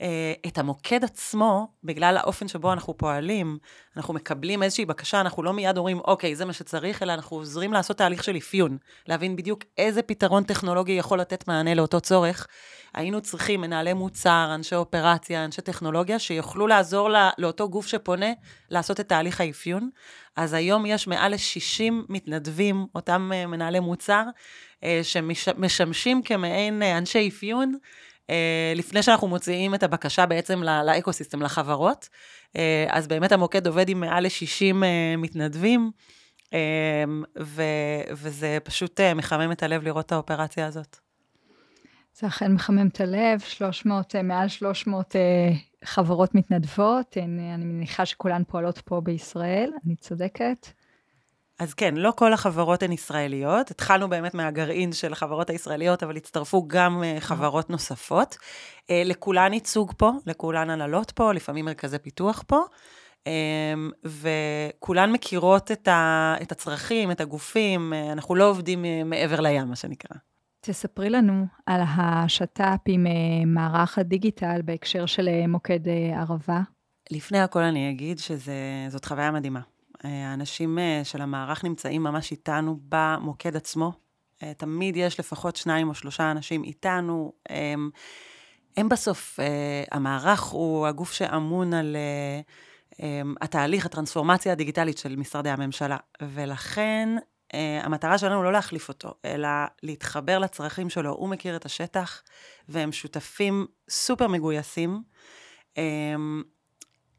אה, 0.00 0.32
את 0.46 0.58
המוקד 0.58 1.04
עצמו, 1.04 1.68
בגלל 1.84 2.16
האופן 2.16 2.48
שבו 2.48 2.72
אנחנו 2.72 2.96
פועלים, 2.96 3.58
אנחנו 3.96 4.14
מקבלים 4.14 4.62
איזושהי 4.62 4.84
בקשה, 4.84 5.20
אנחנו 5.20 5.42
לא 5.42 5.52
מיד 5.52 5.78
אומרים, 5.78 5.98
אוקיי, 5.98 6.36
זה 6.36 6.44
מה 6.44 6.52
שצריך, 6.52 7.02
אלא 7.02 7.14
אנחנו 7.14 7.36
עוזרים 7.36 7.72
לעשות 7.72 7.96
תהליך 7.96 8.24
של 8.24 8.36
אפיון, 8.36 8.78
להבין 9.06 9.36
בדיוק 9.36 9.64
איזה 9.78 10.02
פתרון 10.02 10.44
טכנולוגי 10.44 10.92
יכול 10.92 11.20
לתת 11.20 11.48
מענה 11.48 11.74
לאותו 11.74 12.00
צורך. 12.00 12.46
היינו 12.94 13.20
צריכים 13.20 13.60
מנהלי 13.60 13.92
מוצר, 13.92 14.50
אנשי 14.54 14.74
אופרציה, 14.74 15.44
אנשי 15.44 15.62
טכנולוגיה, 15.62 16.18
שיוכלו 16.18 16.66
לעזור 16.66 17.08
לא, 17.08 17.18
לאותו 17.38 17.68
גוף 17.68 17.86
שפונה 17.86 18.32
לעשות 18.70 19.00
את 19.00 19.08
תהליך 19.08 19.40
האפיון. 19.40 19.90
אז 20.36 20.52
היום 20.52 20.86
יש 20.86 21.06
מעל 21.06 21.32
ל-60 21.32 21.92
מתנדבים, 22.08 22.86
אותם 22.94 23.30
uh, 23.32 23.46
מנהלי 23.46 23.80
מוצר, 23.80 24.24
uh, 24.80 24.84
שמשמשים 25.02 26.22
כמעין 26.22 26.82
אנשי 26.82 27.28
אפיון. 27.28 27.78
אה, 28.30 28.72
לפני 28.76 29.02
שאנחנו 29.02 29.28
מוציאים 29.28 29.74
את 29.74 29.82
הבקשה 29.82 30.26
בעצם 30.26 30.62
לאקוסיסטם, 30.62 31.42
לחברות. 31.42 32.08
אה, 32.56 32.86
אז 32.88 33.08
באמת 33.08 33.32
המוקד 33.32 33.66
עובד 33.66 33.88
עם 33.88 34.00
מעל 34.00 34.24
ל-60 34.24 34.84
אה, 34.84 35.16
מתנדבים, 35.16 35.90
וזה 38.10 38.58
פשוט 38.64 39.00
מחמם 39.00 39.52
את 39.52 39.62
הלב 39.62 39.82
לראות 39.82 40.06
את 40.06 40.12
האופרציה 40.12 40.66
הזאת. 40.66 40.96
זה 42.14 42.26
אכן 42.26 42.52
מחמם 42.52 42.88
את 42.88 43.00
הלב, 43.00 43.40
300, 43.40 44.16
מעל 44.16 44.48
300 44.48 45.16
חברות 45.84 46.34
מתנדבות, 46.34 47.16
אני 47.16 47.64
מניחה 47.64 48.06
שכולן 48.06 48.42
פועלות 48.44 48.78
פה 48.78 49.00
בישראל, 49.00 49.70
אני 49.86 49.96
צודקת? 49.96 50.66
אז 51.60 51.74
כן, 51.74 51.94
לא 51.94 52.12
כל 52.16 52.32
החברות 52.32 52.82
הן 52.82 52.92
ישראליות. 52.92 53.70
התחלנו 53.70 54.08
באמת 54.08 54.34
מהגרעין 54.34 54.92
של 54.92 55.12
החברות 55.12 55.50
הישראליות, 55.50 56.02
אבל 56.02 56.16
הצטרפו 56.16 56.64
גם 56.68 57.02
uh, 57.02 57.20
חברות 57.20 57.70
נוספות. 57.70 58.34
Uh, 58.34 58.86
לכולן 59.04 59.52
ייצוג 59.52 59.92
פה, 59.96 60.10
לכולן 60.26 60.70
הנהלות 60.70 61.10
פה, 61.10 61.32
לפעמים 61.32 61.64
מרכזי 61.64 61.98
פיתוח 61.98 62.44
פה. 62.46 62.60
Um, 63.18 63.28
וכולן 64.04 65.12
מכירות 65.12 65.70
את, 65.70 65.88
ה, 65.88 66.34
את 66.42 66.52
הצרכים, 66.52 67.10
את 67.10 67.20
הגופים, 67.20 67.92
אנחנו 68.12 68.34
לא 68.34 68.50
עובדים 68.50 68.84
מעבר 69.04 69.40
לים, 69.40 69.68
מה 69.68 69.76
שנקרא. 69.76 70.16
תספרי 70.60 71.10
לנו 71.10 71.46
על 71.66 71.80
השת"פ 71.96 72.80
עם 72.88 73.06
uh, 73.06 73.46
מערך 73.46 73.98
הדיגיטל 73.98 74.60
בהקשר 74.64 75.06
של 75.06 75.28
מוקד 75.48 75.86
uh, 75.86 76.18
ערבה. 76.18 76.60
לפני 77.10 77.40
הכל 77.40 77.62
אני 77.62 77.90
אגיד 77.90 78.18
שזאת 78.18 79.04
חוויה 79.04 79.30
מדהימה. 79.30 79.60
האנשים 80.04 80.78
אה, 80.78 81.00
של 81.04 81.22
המערך 81.22 81.64
נמצאים 81.64 82.02
ממש 82.02 82.30
איתנו 82.30 82.78
במוקד 82.88 83.56
עצמו. 83.56 83.92
אה, 84.42 84.54
תמיד 84.54 84.96
יש 84.96 85.20
לפחות 85.20 85.56
שניים 85.56 85.88
או 85.88 85.94
שלושה 85.94 86.30
אנשים 86.30 86.64
איתנו. 86.64 87.32
הם, 87.48 87.90
הם 88.76 88.88
בסוף, 88.88 89.40
אה, 89.40 89.84
המערך 89.90 90.42
הוא 90.42 90.86
הגוף 90.86 91.12
שאמון 91.12 91.74
על 91.74 91.96
התהליך, 93.40 93.86
הטרנספורמציה 93.86 94.52
הדיגיטלית 94.52 94.98
של 94.98 95.16
משרדי 95.16 95.50
הממשלה. 95.50 95.96
ולכן 96.22 97.08
המטרה 97.82 98.18
שלנו 98.18 98.42
לא 98.42 98.52
להחליף 98.52 98.88
אותו, 98.88 99.14
אלא 99.24 99.48
להתחבר 99.82 100.38
לצרכים 100.38 100.90
שלו. 100.90 101.10
הוא 101.10 101.28
מכיר 101.28 101.56
את 101.56 101.66
השטח, 101.66 102.22
והם 102.68 102.92
שותפים 102.92 103.66
סופר 103.90 104.26
מגויסים. 104.28 105.02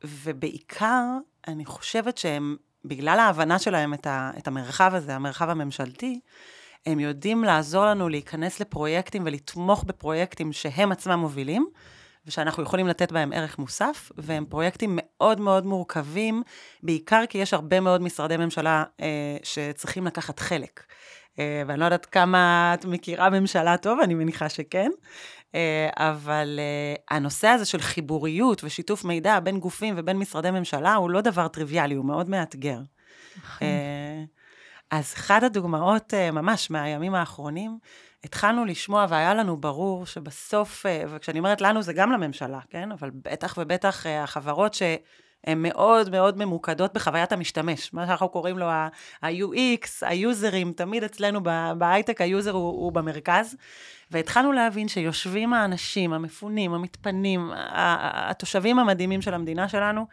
ובעיקר, 0.03 1.03
אני 1.47 1.65
חושבת 1.65 2.17
שהם 2.17 2.57
בגלל 2.85 3.19
ההבנה 3.19 3.59
שלהם 3.59 3.93
את, 3.93 4.07
ה, 4.07 4.31
את 4.37 4.47
המרחב 4.47 4.91
הזה, 4.95 5.15
המרחב 5.15 5.49
הממשלתי, 5.49 6.19
הם 6.85 6.99
יודעים 6.99 7.43
לעזור 7.43 7.85
לנו 7.85 8.09
להיכנס 8.09 8.59
לפרויקטים 8.59 9.23
ולתמוך 9.25 9.83
בפרויקטים 9.83 10.53
שהם 10.53 10.91
עצמם 10.91 11.19
מובילים, 11.19 11.67
ושאנחנו 12.25 12.63
יכולים 12.63 12.87
לתת 12.87 13.11
בהם 13.11 13.33
ערך 13.33 13.59
מוסף, 13.59 14.11
והם 14.17 14.45
פרויקטים 14.45 14.99
מאוד 15.01 15.39
מאוד 15.39 15.65
מורכבים, 15.65 16.43
בעיקר 16.83 17.23
כי 17.29 17.37
יש 17.37 17.53
הרבה 17.53 17.79
מאוד 17.79 18.01
משרדי 18.01 18.37
ממשלה 18.37 18.83
אה, 19.01 19.37
שצריכים 19.43 20.05
לקחת 20.05 20.39
חלק. 20.39 20.83
אה, 21.39 21.63
ואני 21.67 21.79
לא 21.79 21.85
יודעת 21.85 22.05
כמה 22.05 22.71
את 22.73 22.85
מכירה 22.85 23.29
ממשלה 23.29 23.77
טוב, 23.77 23.99
אני 23.99 24.13
מניחה 24.13 24.49
שכן. 24.49 24.91
אה, 25.55 25.89
אבל 25.95 26.59
אה, 26.59 27.15
הנושא 27.15 27.47
הזה 27.47 27.65
של 27.65 27.81
חיבוריות 27.81 28.63
ושיתוף 28.63 29.05
מידע 29.05 29.39
בין 29.39 29.59
גופים 29.59 29.93
ובין 29.97 30.17
משרדי 30.17 30.51
ממשלה 30.51 30.95
הוא 30.95 31.09
לא 31.09 31.21
דבר 31.21 31.47
טריוויאלי, 31.47 31.95
הוא 31.95 32.05
מאוד 32.05 32.29
מאתגר. 32.29 32.79
נכון. 33.37 33.67
אז 34.91 35.13
אחת 35.13 35.43
הדוגמאות 35.43 36.13
ממש 36.13 36.71
מהימים 36.71 37.15
האחרונים, 37.15 37.79
התחלנו 38.23 38.65
לשמוע 38.65 39.05
והיה 39.09 39.33
לנו 39.33 39.57
ברור 39.57 40.05
שבסוף, 40.05 40.85
וכשאני 41.09 41.39
אומרת 41.39 41.61
לנו 41.61 41.81
זה 41.81 41.93
גם 41.93 42.11
לממשלה, 42.11 42.59
כן? 42.69 42.91
אבל 42.91 43.09
בטח 43.13 43.55
ובטח 43.57 44.05
החברות 44.05 44.73
ש... 44.73 44.81
הן 45.47 45.61
מאוד 45.61 46.09
מאוד 46.09 46.37
ממוקדות 46.37 46.93
בחוויית 46.93 47.31
המשתמש, 47.31 47.93
מה 47.93 48.07
שאנחנו 48.07 48.29
קוראים 48.29 48.57
לו 48.57 48.65
ה-UX, 48.65 49.87
היוזרים, 50.01 50.73
תמיד 50.73 51.03
אצלנו 51.03 51.39
בהייטק 51.77 52.21
ה 52.21 52.27
user 52.27 52.51
הוא, 52.51 52.69
הוא 52.69 52.91
במרכז. 52.91 53.55
והתחלנו 54.11 54.51
להבין 54.51 54.87
שיושבים 54.87 55.53
האנשים, 55.53 56.13
המפונים, 56.13 56.73
המתפנים, 56.73 57.51
התושבים 57.55 58.79
המדהימים 58.79 59.21
של 59.21 59.33
המדינה 59.33 59.69
שלנו, 59.69 60.05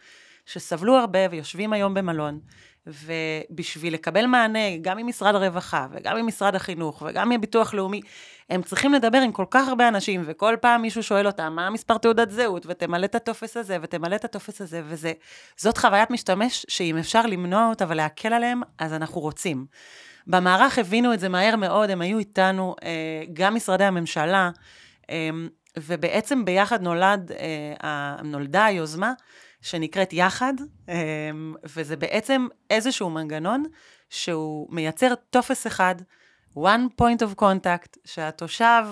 שסבלו 0.47 0.97
הרבה 0.97 1.19
ויושבים 1.31 1.73
היום 1.73 1.95
במלון, 1.95 2.41
ובשביל 2.89 3.95
לקבל 3.95 4.27
מענה 4.27 4.77
גם 4.81 4.97
ממשרד 4.97 5.35
הרווחה 5.35 5.87
וגם 5.93 6.17
ממשרד 6.17 6.55
החינוך 6.55 7.03
וגם 7.07 7.29
מביטוח 7.29 7.75
לאומי, 7.75 8.01
הם 8.51 8.63
צריכים 8.63 8.95
לדבר 8.95 9.19
עם 9.19 9.33
כל 9.33 9.45
כך 9.51 9.69
הרבה 9.69 9.89
אנשים, 9.89 10.23
וכל 10.27 10.57
פעם 10.61 10.83
מישהו 10.83 11.03
שואל 11.03 11.27
אותם, 11.27 11.53
מה 11.57 11.67
המספר 11.67 11.99
תעודת 11.99 12.31
זהות, 12.31 12.67
ותמלא 12.69 13.05
את 13.05 13.15
הטופס 13.15 13.57
הזה, 13.57 13.77
ותמלא 13.83 14.17
את 14.17 14.25
הטופס 14.25 14.61
הזה, 14.61 14.83
וזאת 14.85 15.79
חוויית 15.79 16.11
משתמש 16.11 16.67
שאם 16.69 16.97
אפשר 16.97 17.27
למנוע 17.27 17.69
אותה 17.69 17.85
ולהקל 17.89 18.33
עליהם, 18.33 18.61
אז 18.79 18.93
אנחנו 18.93 19.21
רוצים. 19.21 19.67
במערך 20.27 20.79
הבינו 20.79 21.15
את 21.15 21.21
זה 21.21 21.29
מהר 21.29 21.57
מאוד, 21.57 21.91
הם 21.91 22.01
היו 22.01 22.19
איתנו, 22.19 22.75
אה, 22.83 23.23
גם 23.33 23.55
משרדי 23.55 23.85
הממשלה, 23.85 24.51
אה, 25.11 25.31
ובעצם 25.77 26.45
ביחד 26.45 26.83
נולד, 26.83 27.33
אה, 27.83 28.17
נולדה 28.25 28.65
היוזמה 28.65 29.13
שנקראת 29.69 30.13
יחד, 30.13 30.55
וזה 31.65 31.97
בעצם 31.97 32.47
איזשהו 32.71 33.11
מנגנון 33.11 33.65
שהוא 34.11 34.67
מייצר 34.71 35.15
טופס 35.31 35.67
אחד, 35.67 35.95
one 36.57 37.01
point 37.03 37.21
of 37.21 37.43
contact, 37.43 37.99
שהתושב 38.05 38.85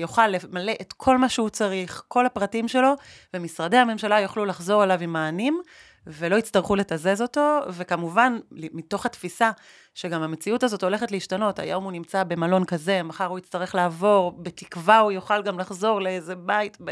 יוכל 0.00 0.26
למלא 0.26 0.72
את 0.80 0.92
כל 0.92 1.18
מה 1.18 1.28
שהוא 1.28 1.48
צריך, 1.48 2.02
כל 2.08 2.26
הפרטים 2.26 2.68
שלו, 2.68 2.94
ומשרדי 3.34 3.76
הממשלה 3.76 4.20
יוכלו 4.20 4.44
לחזור 4.44 4.84
אליו 4.84 5.02
עם 5.02 5.12
מענים, 5.12 5.60
ולא 6.06 6.36
יצטרכו 6.36 6.76
לתזז 6.76 7.22
אותו, 7.22 7.60
וכמובן, 7.68 8.38
מתוך 8.50 9.06
התפיסה 9.06 9.50
שגם 9.94 10.22
המציאות 10.22 10.62
הזאת 10.62 10.82
הולכת 10.82 11.12
להשתנות, 11.12 11.58
היום 11.58 11.84
הוא 11.84 11.92
נמצא 11.92 12.24
במלון 12.24 12.64
כזה, 12.64 13.02
מחר 13.02 13.26
הוא 13.26 13.38
יצטרך 13.38 13.74
לעבור, 13.74 14.32
בתקווה 14.42 14.98
הוא 14.98 15.12
יוכל 15.12 15.42
גם 15.42 15.58
לחזור 15.58 16.00
לאיזה 16.00 16.34
בית, 16.34 16.76
ב... 16.84 16.90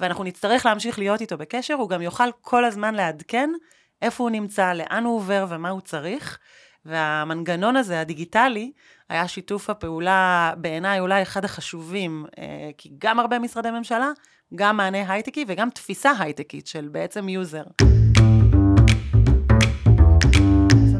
ואנחנו 0.00 0.24
נצטרך 0.24 0.66
להמשיך 0.66 0.98
להיות 0.98 1.20
איתו 1.20 1.38
בקשר, 1.38 1.74
הוא 1.74 1.88
גם 1.88 2.02
יוכל 2.02 2.28
כל 2.40 2.64
הזמן 2.64 2.94
לעדכן 2.94 3.50
איפה 4.02 4.24
הוא 4.24 4.30
נמצא, 4.30 4.72
לאן 4.72 5.04
הוא 5.04 5.16
עובר 5.16 5.46
ומה 5.48 5.70
הוא 5.70 5.80
צריך. 5.80 6.38
והמנגנון 6.84 7.76
הזה, 7.76 8.00
הדיגיטלי, 8.00 8.72
היה 9.08 9.28
שיתוף 9.28 9.70
הפעולה 9.70 10.52
בעיניי 10.56 11.00
אולי 11.00 11.22
אחד 11.22 11.44
החשובים, 11.44 12.26
אה, 12.38 12.70
כי 12.78 12.90
גם 12.98 13.20
הרבה 13.20 13.38
משרדי 13.38 13.70
ממשלה, 13.70 14.10
גם 14.54 14.76
מענה 14.76 15.12
הייטקי 15.12 15.44
וגם 15.48 15.70
תפיסה 15.70 16.12
הייטקית 16.18 16.66
של 16.66 16.88
בעצם 16.88 17.28
user. 17.28 17.62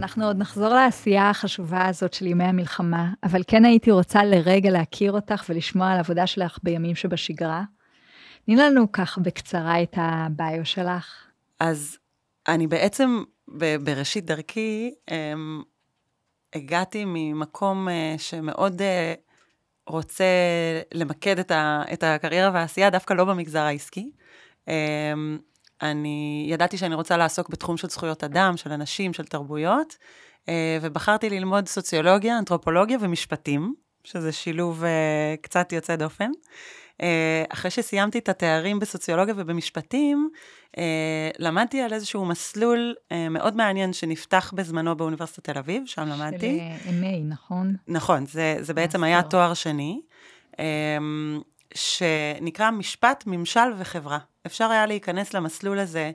אנחנו 0.09 0.27
עוד 0.27 0.38
נחזור 0.38 0.69
לעשייה 0.69 1.31
החשובה 1.31 1.87
הזאת 1.87 2.15
של 2.15 2.27
ימי 2.27 2.45
המלחמה, 2.45 3.12
אבל 3.23 3.43
כן 3.47 3.65
הייתי 3.65 3.91
רוצה 3.91 4.25
לרגע 4.25 4.71
להכיר 4.71 5.12
אותך 5.12 5.45
ולשמוע 5.49 5.91
על 5.91 5.97
העבודה 5.97 6.27
שלך 6.27 6.59
בימים 6.62 6.95
שבשגרה. 6.95 7.62
תני 8.45 8.57
לנו 8.57 8.93
כך 8.93 9.19
בקצרה 9.19 9.83
את 9.83 9.95
הביו 9.97 10.65
שלך. 10.65 11.27
אז 11.61 11.99
אני 12.49 12.67
בעצם 12.67 13.23
בראשית 13.85 14.25
דרכי 14.25 14.91
um, 15.11 15.12
הגעתי 16.55 17.05
ממקום 17.07 17.88
uh, 17.88 18.21
שמאוד 18.21 18.81
uh, 18.81 18.85
רוצה 19.87 20.25
למקד 20.95 21.38
את, 21.38 21.50
ה, 21.50 21.83
את 21.93 22.03
הקריירה 22.03 22.50
והעשייה 22.55 22.91
דווקא 22.91 23.15
לא 23.15 23.25
במגזר 23.25 23.62
העסקי. 23.62 24.11
אני 25.82 26.47
ידעתי 26.50 26.78
שאני 26.78 26.94
רוצה 26.94 27.16
לעסוק 27.16 27.49
בתחום 27.49 27.76
של 27.76 27.88
זכויות 27.88 28.25
אדם, 28.25 28.56
של 28.56 28.73
אנשים, 28.73 29.12
של 29.12 29.25
תרבויות, 29.25 29.97
אה, 30.49 30.78
ובחרתי 30.82 31.30
ללמוד 31.30 31.68
סוציולוגיה, 31.68 32.38
אנתרופולוגיה 32.38 32.99
ומשפטים, 33.00 33.75
שזה 34.04 34.32
שילוב 34.32 34.85
אה, 34.85 35.35
קצת 35.42 35.73
יוצא 35.73 35.97
דופן. 35.97 36.30
אה, 37.02 37.44
אחרי 37.49 37.70
שסיימתי 37.70 38.18
את 38.18 38.28
התארים 38.28 38.78
בסוציולוגיה 38.78 39.35
ובמשפטים, 39.37 40.30
למדתי 41.38 41.80
על 41.80 41.92
איזשהו 41.92 42.25
מסלול 42.25 42.94
מאוד 43.30 43.56
מעניין 43.56 43.92
שנפתח 43.92 44.52
בזמנו 44.56 44.97
באוניברסיטת 44.97 45.44
תל 45.50 45.58
אביב, 45.58 45.82
שם 45.87 46.08
למדתי. 46.08 46.61
של 46.85 46.90
MA, 46.90 47.25
נכון? 47.25 47.76
נכון, 47.88 48.26
זה, 48.26 48.56
זה 48.61 48.75
בעצם 48.75 49.04
היה 49.04 49.23
תואר 49.23 49.54
שני. 49.54 50.00
שנקרא 51.75 52.70
משפט, 52.70 53.25
ממשל 53.26 53.72
וחברה. 53.78 54.18
אפשר 54.46 54.70
היה 54.70 54.87
להיכנס 54.87 55.34
למסלול 55.34 55.78
הזה 55.78 56.10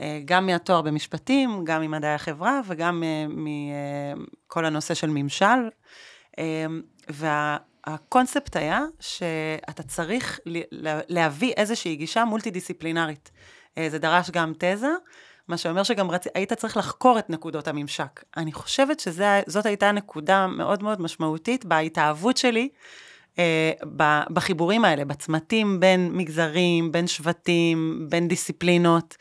אה, 0.00 0.20
גם 0.24 0.46
מהתואר 0.46 0.82
במשפטים, 0.82 1.64
גם 1.64 1.82
ממדעי 1.82 2.14
החברה 2.14 2.60
וגם 2.66 3.02
אה, 3.02 3.26
מכל 3.28 4.64
הנושא 4.64 4.94
של 4.94 5.10
ממשל. 5.10 5.68
והקונספט 7.08 8.56
היה 8.56 8.82
שאתה 9.00 9.82
צריך 9.82 10.40
להביא 11.08 11.52
איזושהי 11.56 11.96
גישה 11.96 12.24
מולטי-דיסציפלינרית. 12.24 13.30
זה 13.88 13.98
דרש 13.98 14.30
גם 14.30 14.52
תזה, 14.58 14.88
מה 15.48 15.56
שאומר 15.56 15.82
שגם 15.82 16.10
רצ... 16.10 16.24
היית 16.34 16.52
צריך 16.52 16.76
לחקור 16.76 17.18
את 17.18 17.30
נקודות 17.30 17.68
הממשק. 17.68 18.24
אני 18.36 18.52
חושבת 18.52 19.00
שזאת 19.00 19.66
הייתה 19.66 19.92
נקודה 19.92 20.46
מאוד 20.46 20.82
מאוד 20.82 21.00
משמעותית 21.00 21.64
בהתאהבות 21.64 22.36
שלי 22.36 22.68
אה, 22.68 22.76
בחיבורים 24.32 24.84
האלה, 24.84 25.04
בצמתים 25.04 25.80
בין 25.80 26.10
מגזרים, 26.12 26.92
בין 26.92 27.06
שבטים, 27.06 28.06
בין 28.08 28.28
דיסציפלינות, 28.28 29.16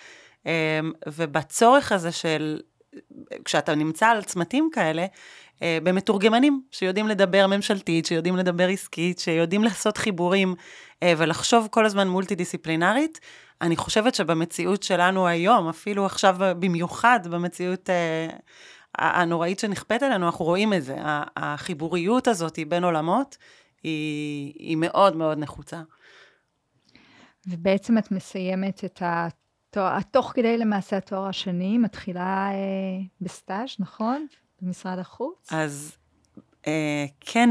אה, 0.48 0.80
ובצורך 1.08 1.92
הזה 1.92 2.12
של, 2.12 2.60
כשאתה 3.46 3.76
נמצא 3.76 4.08
על 4.08 4.24
צמתים 4.24 4.70
כאלה, 4.74 5.06
אה, 5.62 5.78
במתורגמנים 5.84 6.62
שיודעים 6.72 7.08
לדבר 7.08 7.48
ממשלתית, 7.48 8.06
שיודעים 8.06 8.36
לדבר 8.36 8.68
עסקית, 8.68 9.20
שיודעים 9.20 9.64
לעשות 9.64 9.98
חיבורים 9.98 10.56
אה, 11.04 11.14
ולחשוב 11.18 11.68
כל 11.72 11.86
הזמן 11.86 12.08
מולטי 12.08 12.36
דיסציפלינרית, 12.36 13.20
אני 13.62 13.76
חושבת 13.76 14.16
שבמציאות 14.16 14.84
שלנו 14.84 15.28
היום, 15.28 15.70
אפילו 15.70 16.06
עכשיו 16.06 16.36
במיוחד 16.40 17.20
במציאות 17.30 17.90
אה, 17.90 18.28
הנוראית 18.98 19.60
שנכפית 19.60 20.04
עלינו, 20.04 20.26
אנחנו 20.26 20.46
רואים 20.46 20.74
את 20.74 20.84
זה. 20.84 20.96
החיבוריות 21.38 22.28
הזאת 22.28 22.60
בין 22.68 22.84
עולמות 22.84 23.38
היא, 23.84 24.54
היא 24.56 24.78
מאוד 24.78 25.16
מאוד 25.16 25.38
נחוצה. 25.38 25.82
ובעצם 27.48 27.98
את 27.98 28.12
מסיימת 28.12 28.86
את 28.86 29.02
התואר, 29.06 30.02
תוך 30.12 30.32
כדי 30.36 30.58
למעשה 30.58 30.98
התואר 30.98 31.26
השני, 31.26 31.78
מתחילה 31.78 32.50
אה, 32.52 32.56
בסטאז', 33.22 33.76
נכון? 33.80 34.28
במשרד 34.62 35.00
החוץ? 35.00 35.54
אז 35.54 35.98
אה, 36.68 37.06
כן, 37.20 37.50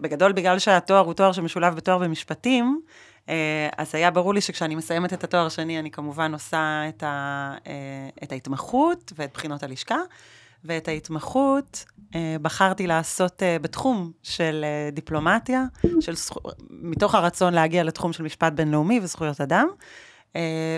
בגדול, 0.00 0.32
בגלל 0.32 0.58
שהתואר 0.58 1.04
הוא 1.04 1.14
תואר 1.14 1.32
שמשולב 1.32 1.74
בתואר 1.74 1.98
במשפטים, 1.98 2.80
אה, 3.28 3.68
אז 3.78 3.94
היה 3.94 4.10
ברור 4.10 4.34
לי 4.34 4.40
שכשאני 4.40 4.74
מסיימת 4.74 5.12
את 5.12 5.24
התואר 5.24 5.46
השני, 5.46 5.78
אני 5.78 5.90
כמובן 5.90 6.32
עושה 6.32 6.82
את, 6.88 7.02
ה, 7.02 7.54
אה, 7.66 8.08
את 8.22 8.32
ההתמחות 8.32 9.12
ואת 9.16 9.32
בחינות 9.34 9.62
הלשכה, 9.62 9.98
ואת 10.64 10.88
ההתמחות 10.88 11.84
אה, 12.14 12.36
בחרתי 12.42 12.86
לעשות 12.86 13.42
בתחום 13.62 14.12
של 14.22 14.64
דיפלומטיה, 14.92 15.64
של, 16.00 16.12
מתוך 16.70 17.14
הרצון 17.14 17.54
להגיע 17.54 17.84
לתחום 17.84 18.12
של 18.12 18.22
משפט 18.22 18.52
בינלאומי 18.52 19.00
וזכויות 19.02 19.40
אדם, 19.40 19.68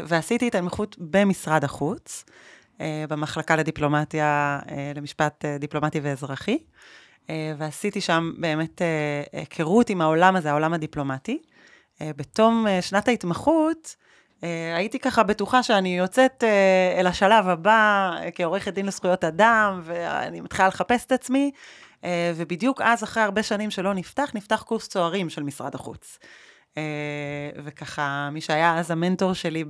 ועשיתי 0.06 0.49
את 0.49 0.54
ההתמחות 0.54 0.97
במשרד 0.99 1.64
החוץ, 1.64 2.25
במחלקה 2.80 3.56
לדיפלומטיה, 3.56 4.58
למשפט 4.97 5.44
דיפלומטי 5.44 6.00
ואזרחי. 6.00 6.58
ועשיתי 7.58 8.00
שם 8.00 8.32
באמת 8.38 8.82
היכרות 9.32 9.90
עם 9.90 10.00
העולם 10.00 10.37
הזה, 10.37 10.50
העולם 10.50 10.73
הדיפלומטי. 10.73 11.38
אה, 12.00 12.11
בתום 12.16 12.66
אה, 12.66 12.82
שנת 12.82 13.08
ההתמחות, 13.08 13.97
אה, 14.00 14.07
הייתי 14.76 14.99
ככה 14.99 15.23
בטוחה 15.23 15.62
שאני 15.62 15.99
יוצאת 15.99 16.45
אל 16.99 17.07
השלב 17.07 17.49
הבא 17.49 18.11
כעורכת 18.35 18.75
דין 18.75 18.87
לזכויות 18.87 19.25
אדם, 19.25 19.80
ואני 19.85 20.40
מתחילה 20.40 20.68
לחפש 20.68 21.04
את 21.07 21.12
עצמי, 21.12 21.50
ובדיוק 22.07 22.80
אז, 22.80 23.04
אחרי 23.04 23.23
הרבה 23.23 23.42
שנים 23.42 23.71
שלא 23.71 23.95
נפתח, 23.95 24.30
נפתח 24.35 24.62
קורס 24.62 24.88
צוערים 24.88 25.30
של 25.30 25.42
משרד 25.42 25.75
החוץ. 25.75 26.18
וככה, 27.64 28.28
מי 28.33 28.40
שהיה 28.40 28.78
אז 28.78 28.90
המנטור 28.90 29.33
שלי 29.33 29.64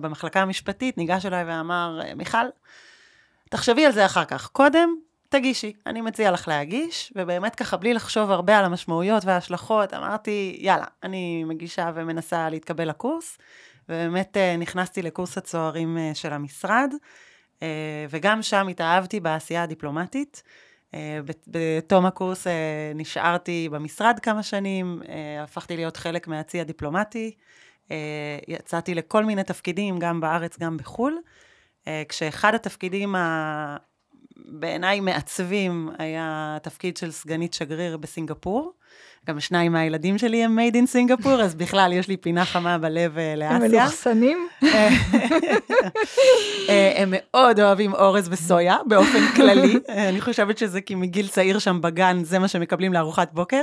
במחלקה 0.00 0.40
המשפטית, 0.40 0.98
ניגש 0.98 1.26
אליי 1.26 1.44
ואמר, 1.44 2.00
מיכל, 2.16 2.46
תחשבי 3.50 3.86
על 3.86 3.92
זה 3.92 4.06
אחר 4.06 4.24
כך. 4.24 4.48
קודם, 4.48 4.94
תגישי, 5.28 5.72
אני 5.86 6.00
מציע 6.00 6.30
לך 6.30 6.48
להגיש, 6.48 7.12
ובאמת 7.16 7.54
ככה, 7.54 7.76
בלי 7.76 7.94
לחשוב 7.94 8.30
הרבה 8.30 8.58
על 8.58 8.64
המשמעויות 8.64 9.24
וההשלכות, 9.24 9.94
אמרתי, 9.94 10.56
יאללה, 10.60 10.84
אני 11.02 11.44
מגישה 11.44 11.90
ומנסה 11.94 12.48
להתקבל 12.50 12.88
לקורס, 12.88 13.38
ובאמת 13.90 14.36
אה, 14.36 14.56
נכנסתי 14.56 15.02
לקורס 15.02 15.38
הצוערים 15.38 15.98
אה, 15.98 16.10
של 16.14 16.32
המשרד, 16.32 16.94
אה, 17.62 18.06
וגם 18.10 18.42
שם 18.42 18.68
התאהבתי 18.68 19.20
בעשייה 19.20 19.62
הדיפלומטית. 19.62 20.42
בתום 21.46 22.06
הקורס 22.06 22.46
נשארתי 22.94 23.68
במשרד 23.72 24.18
כמה 24.22 24.42
שנים, 24.42 25.02
הפכתי 25.42 25.76
להיות 25.76 25.96
חלק 25.96 26.28
מהצי 26.28 26.60
הדיפלומטי, 26.60 27.34
יצאתי 28.48 28.94
לכל 28.94 29.24
מיני 29.24 29.44
תפקידים, 29.44 29.98
גם 29.98 30.20
בארץ, 30.20 30.58
גם 30.58 30.76
בחו"ל, 30.76 31.18
כשאחד 32.08 32.54
התפקידים 32.54 33.14
בעיניי 34.46 35.00
מעצבים 35.00 35.90
היה 35.98 36.58
תפקיד 36.62 36.96
של 36.96 37.10
סגנית 37.10 37.54
שגריר 37.54 37.96
בסינגפור. 37.96 38.72
גם 39.28 39.40
שניים 39.40 39.72
מהילדים 39.72 40.18
שלי 40.18 40.44
הם 40.44 40.58
made 40.58 40.74
in 40.74 40.86
סינגפור, 40.86 41.42
אז 41.42 41.54
בכלל 41.54 41.92
יש 41.92 42.08
לי 42.08 42.16
פינה 42.16 42.44
חמה 42.44 42.78
בלב 42.78 43.18
אה, 43.18 43.34
לאסיה. 43.36 43.56
הם 43.56 43.62
מלוכסנים? 43.62 44.48
אה, 46.68 46.92
הם 46.96 47.14
מאוד 47.16 47.60
אוהבים 47.60 47.94
אורז 47.94 48.28
וסויה 48.30 48.76
באופן 48.86 49.26
כללי. 49.36 49.78
אה, 49.88 50.08
אני 50.08 50.20
חושבת 50.20 50.58
שזה 50.58 50.80
כי 50.80 50.94
מגיל 50.94 51.28
צעיר 51.28 51.58
שם 51.58 51.80
בגן, 51.80 52.24
זה 52.24 52.38
מה 52.38 52.48
שמקבלים 52.48 52.92
לארוחת 52.92 53.32
בוקר. 53.32 53.62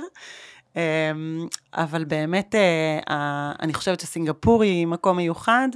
אמ, 0.78 1.48
אבל 1.74 2.06
באמת, 2.06 2.56
אה, 2.56 3.52
אני 3.62 3.74
חושבת 3.74 4.00
שסינגפור 4.00 4.64
היא 4.64 4.88
מקום 4.88 5.18
מיוחד. 5.18 5.68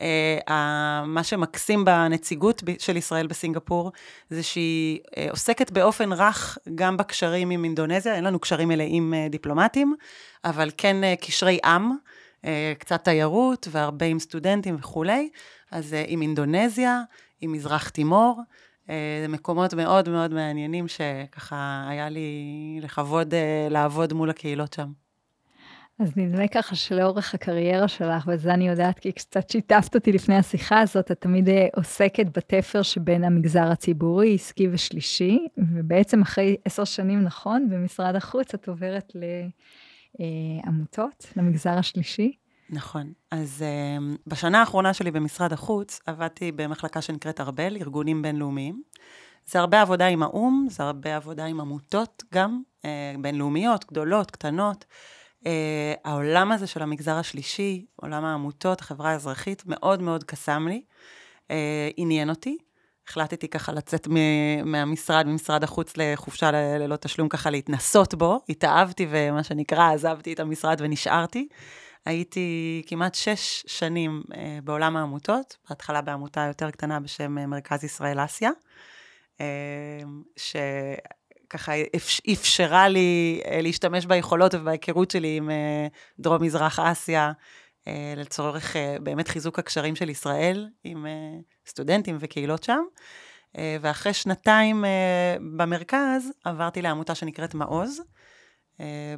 אה, 0.00 1.02
מה 1.06 1.24
שמקסים 1.24 1.84
בנציגות 1.84 2.62
של 2.78 2.96
ישראל 2.96 3.26
בסינגפור, 3.26 3.92
זה 4.30 4.42
שהיא 4.42 4.98
אה, 5.16 5.26
עוסקת 5.30 5.70
באופן 5.70 6.12
רך 6.12 6.58
גם 6.74 6.96
בקשרים 6.96 7.50
עם 7.50 7.64
אינדונזיה, 7.64 8.14
אין 8.14 8.24
לנו 8.24 8.38
קשרים 8.38 8.68
מלאים 8.68 9.14
דיפלומטיים, 9.30 9.94
אבל 10.44 10.70
כן 10.76 10.96
קשרי 11.20 11.58
עם, 11.64 11.90
קצת 12.78 13.04
תיירות 13.04 13.68
והרבה 13.70 14.06
עם 14.06 14.18
סטודנטים 14.18 14.76
וכולי. 14.78 15.28
אז 15.70 15.96
עם 16.06 16.22
אינדונזיה, 16.22 17.00
עם 17.40 17.52
מזרח 17.52 17.88
תימור. 17.88 18.40
זה 18.86 19.26
מקומות 19.28 19.74
מאוד 19.74 20.08
מאוד 20.08 20.34
מעניינים 20.34 20.88
שככה 20.88 21.86
היה 21.88 22.08
לי 22.08 22.78
לכבוד 22.82 23.34
אה, 23.34 23.68
לעבוד 23.70 24.12
מול 24.12 24.30
הקהילות 24.30 24.72
שם. 24.72 24.92
אז 25.98 26.16
נדמה 26.16 26.48
ככה 26.48 26.76
שלאורך 26.76 27.34
הקריירה 27.34 27.88
שלך, 27.88 28.24
וזה 28.26 28.54
אני 28.54 28.68
יודעת 28.68 28.98
כי 28.98 29.12
קצת 29.12 29.50
שיתפת 29.50 29.94
אותי 29.94 30.12
לפני 30.12 30.36
השיחה 30.36 30.80
הזאת, 30.80 31.10
את 31.10 31.20
תמיד 31.20 31.48
אה, 31.48 31.66
עוסקת 31.76 32.26
בתפר 32.38 32.82
שבין 32.82 33.24
המגזר 33.24 33.70
הציבורי, 33.70 34.34
עסקי 34.34 34.68
ושלישי, 34.72 35.46
ובעצם 35.58 36.22
אחרי 36.22 36.56
עשר 36.64 36.84
שנים, 36.84 37.22
נכון, 37.22 37.68
במשרד 37.70 38.16
החוץ 38.16 38.54
את 38.54 38.68
עוברת 38.68 39.12
לעמותות, 40.14 41.26
אה, 41.26 41.42
למגזר 41.42 41.78
השלישי. 41.78 42.32
נכון. 42.70 43.12
אז 43.30 43.64
uh, 43.64 44.18
בשנה 44.26 44.60
האחרונה 44.60 44.94
שלי 44.94 45.10
במשרד 45.10 45.52
החוץ, 45.52 46.00
עבדתי 46.06 46.52
במחלקה 46.52 47.02
שנקראת 47.02 47.40
ארבל, 47.40 47.76
ארגונים 47.76 48.22
בינלאומיים. 48.22 48.82
זה 49.46 49.58
הרבה 49.60 49.82
עבודה 49.82 50.06
עם 50.06 50.22
האו"ם, 50.22 50.66
זה 50.70 50.82
הרבה 50.82 51.16
עבודה 51.16 51.44
עם 51.44 51.60
עמותות 51.60 52.22
גם, 52.34 52.62
uh, 52.82 52.84
בינלאומיות, 53.20 53.84
גדולות, 53.84 54.30
קטנות. 54.30 54.84
Uh, 55.42 55.46
העולם 56.04 56.52
הזה 56.52 56.66
של 56.66 56.82
המגזר 56.82 57.14
השלישי, 57.14 57.86
עולם 57.96 58.24
העמותות, 58.24 58.80
החברה 58.80 59.10
האזרחית, 59.10 59.62
מאוד 59.66 60.02
מאוד 60.02 60.24
קסם 60.24 60.68
לי, 60.68 60.82
uh, 61.48 61.50
עניין 61.96 62.30
אותי. 62.30 62.58
החלטתי 63.08 63.48
ככה 63.48 63.72
לצאת 63.72 64.08
מהמשרד, 64.64 65.26
ממשרד 65.26 65.64
החוץ 65.64 65.92
לחופשה 65.96 66.50
ללא 66.50 66.96
תשלום, 66.96 67.28
ככה 67.28 67.50
להתנסות 67.50 68.14
בו. 68.14 68.40
התאהבתי 68.48 69.06
ומה 69.10 69.42
שנקרא, 69.42 69.92
עזבתי 69.92 70.32
את 70.32 70.40
המשרד 70.40 70.80
ונשארתי. 70.80 71.48
הייתי 72.06 72.82
כמעט 72.86 73.14
שש 73.14 73.64
שנים 73.66 74.22
אה, 74.34 74.58
בעולם 74.64 74.96
העמותות, 74.96 75.56
בהתחלה 75.68 76.00
בעמותה 76.00 76.40
יותר 76.40 76.70
קטנה 76.70 77.00
בשם 77.00 77.38
אה, 77.38 77.46
מרכז 77.46 77.84
ישראל 77.84 78.24
אסיה, 78.24 78.50
אה, 79.40 80.00
שככה 80.36 81.72
אפשרה 82.32 82.88
לי 82.88 83.40
להשתמש 83.62 84.06
ביכולות 84.06 84.54
ובהיכרות 84.54 85.10
שלי 85.10 85.36
עם 85.36 85.50
דרום-מזרח 86.18 86.78
אסיה, 86.78 87.32
לצורך 88.16 88.76
באמת 89.02 89.28
חיזוק 89.28 89.58
הקשרים 89.58 89.96
של 89.96 90.10
ישראל 90.10 90.68
עם 90.84 91.06
סטודנטים 91.66 92.16
וקהילות 92.20 92.62
שם. 92.62 92.82
ואחרי 93.80 94.12
שנתיים 94.14 94.84
במרכז 95.56 96.30
עברתי 96.44 96.82
לעמותה 96.82 97.14
שנקראת 97.14 97.54
מעוז. 97.54 98.00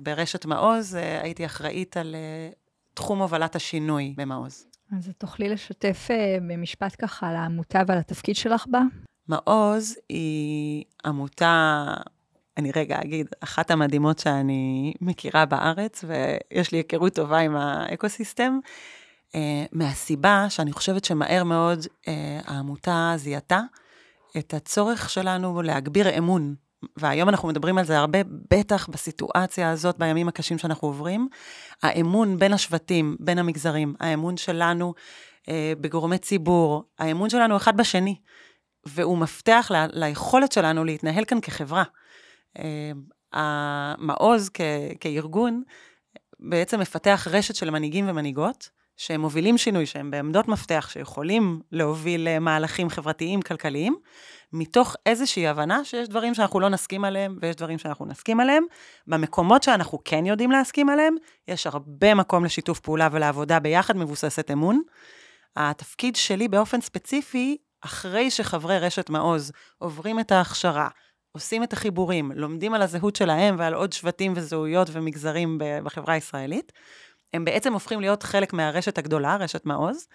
ברשת 0.03 0.44
מעוז 0.44 0.94
הייתי 0.94 1.46
אחראית 1.46 1.96
על 1.96 2.16
תחום 2.96 3.22
הובלת 3.22 3.56
השינוי 3.56 4.14
במעוז. 4.16 4.66
אז 4.98 5.11
תוכלי 5.18 5.48
לשתף 5.48 6.09
uh, 6.11 6.40
במשפט 6.40 6.96
ככה 6.98 7.28
על 7.28 7.37
העמותה 7.37 7.82
ועל 7.87 7.98
התפקיד 7.98 8.37
שלך 8.37 8.66
בה? 8.70 8.80
מעוז 9.28 9.96
היא 10.09 10.85
עמותה 11.04 11.94
אני 12.56 12.70
רגע 12.76 12.98
אגיד, 13.02 13.26
אחת 13.40 13.70
המדהימות 13.70 14.18
שאני 14.18 14.94
מכירה 15.00 15.46
בארץ, 15.46 16.04
ויש 16.04 16.72
לי 16.72 16.78
היכרות 16.78 17.14
טובה 17.14 17.38
עם 17.38 17.56
האקוסיסטם, 17.56 18.59
אה, 19.35 19.64
מהסיבה 19.72 20.46
שאני 20.48 20.72
חושבת 20.72 21.04
שמהר 21.04 21.44
מאוד 21.44 21.87
אה, 22.09 22.40
העמותה 22.44 23.12
זיהתה 23.16 23.61
את 24.38 24.54
הצורך 24.54 25.11
שלנו 25.11 25.62
להגביר 25.62 26.18
אמון. 26.18 26.54
והיום 26.96 27.28
אנחנו 27.28 27.48
מדברים 27.48 27.78
על 27.78 27.84
זה 27.84 27.98
הרבה, 27.98 28.18
בטח 28.50 28.88
בסיטואציה 28.88 29.70
הזאת, 29.70 29.98
בימים 29.98 30.28
הקשים 30.28 30.58
שאנחנו 30.58 30.88
עוברים. 30.88 31.28
האמון 31.82 32.38
בין 32.38 32.52
השבטים, 32.52 33.16
בין 33.20 33.38
המגזרים, 33.38 33.94
האמון 34.00 34.36
שלנו 34.36 34.94
אה, 35.48 35.72
בגורמי 35.80 36.18
ציבור, 36.18 36.84
האמון 36.98 37.30
שלנו 37.30 37.56
אחד 37.56 37.76
בשני, 37.76 38.16
והוא 38.86 39.18
מפתח 39.18 39.70
ל, 39.74 39.86
ליכולת 39.92 40.52
שלנו 40.52 40.84
להתנהל 40.84 41.24
כאן 41.24 41.40
כחברה. 41.40 41.84
אה, 42.58 42.92
המעוז 43.32 44.50
כ, 44.54 44.60
כארגון 45.00 45.62
בעצם 46.40 46.80
מפתח 46.80 47.26
רשת 47.30 47.54
של 47.54 47.70
מנהיגים 47.70 48.08
ומנהיגות, 48.08 48.70
שהם 48.96 49.20
מובילים 49.20 49.59
שינוי, 49.59 49.87
שהם 49.87 50.11
בעמדות 50.11 50.48
מפתח, 50.48 50.88
שיכולים 50.92 51.61
להוביל 51.72 52.28
אה, 52.28 52.38
מהלכים 52.38 52.88
חברתיים, 52.88 53.42
כלכליים, 53.42 53.96
מתוך 54.52 54.96
איזושהי 55.06 55.46
הבנה 55.46 55.85
שיש 55.85 56.09
דברים 56.09 56.35
שאנחנו 56.35 56.61
לא 56.61 56.68
נסכים 56.68 57.04
עליהם, 57.04 57.38
ויש 57.42 57.56
דברים 57.56 57.78
שאנחנו 57.78 58.06
נסכים 58.06 58.40
עליהם. 58.40 58.64
במקומות 59.06 59.62
שאנחנו 59.62 59.98
כן 60.04 60.26
יודעים 60.26 60.50
להסכים 60.50 60.88
עליהם, 60.88 61.14
יש 61.48 61.66
הרבה 61.66 62.14
מקום 62.14 62.44
לשיתוף 62.44 62.80
פעולה 62.80 63.09
ולעבודה 63.12 63.59
ביחד 63.59 63.96
מבוססת 63.96 64.50
אמון. 64.50 64.82
התפקיד 65.56 66.16
שלי 66.16 66.48
באופן 66.48 66.80
ספציפי, 66.80 67.56
אחרי 67.80 68.30
שחברי 68.30 68.78
רשת 68.78 69.11
מעוז 69.11 69.52
עוברים 69.78 70.20
את 70.20 70.32
ההכשרה, 70.32 70.88
עושים 71.32 71.62
את 71.62 71.72
החיבורים, 71.72 72.32
לומדים 72.35 72.74
על 72.74 72.82
הזהות 72.82 73.16
שלהם 73.16 73.56
ועל 73.59 73.74
עוד 73.74 73.92
שבטים 73.92 74.32
וזהויות 74.37 74.88
ומגזרים 74.92 75.59
בחברה 75.85 76.14
הישראלית, 76.14 76.72
הם 77.34 77.44
בעצם 77.44 77.72
הופכים 77.72 78.00
להיות 78.00 78.22
חלק 78.22 78.52
מהרשת 78.52 78.98
הגדולה, 78.98 79.36
רשת 79.36 79.66
מעוז, 79.66 80.06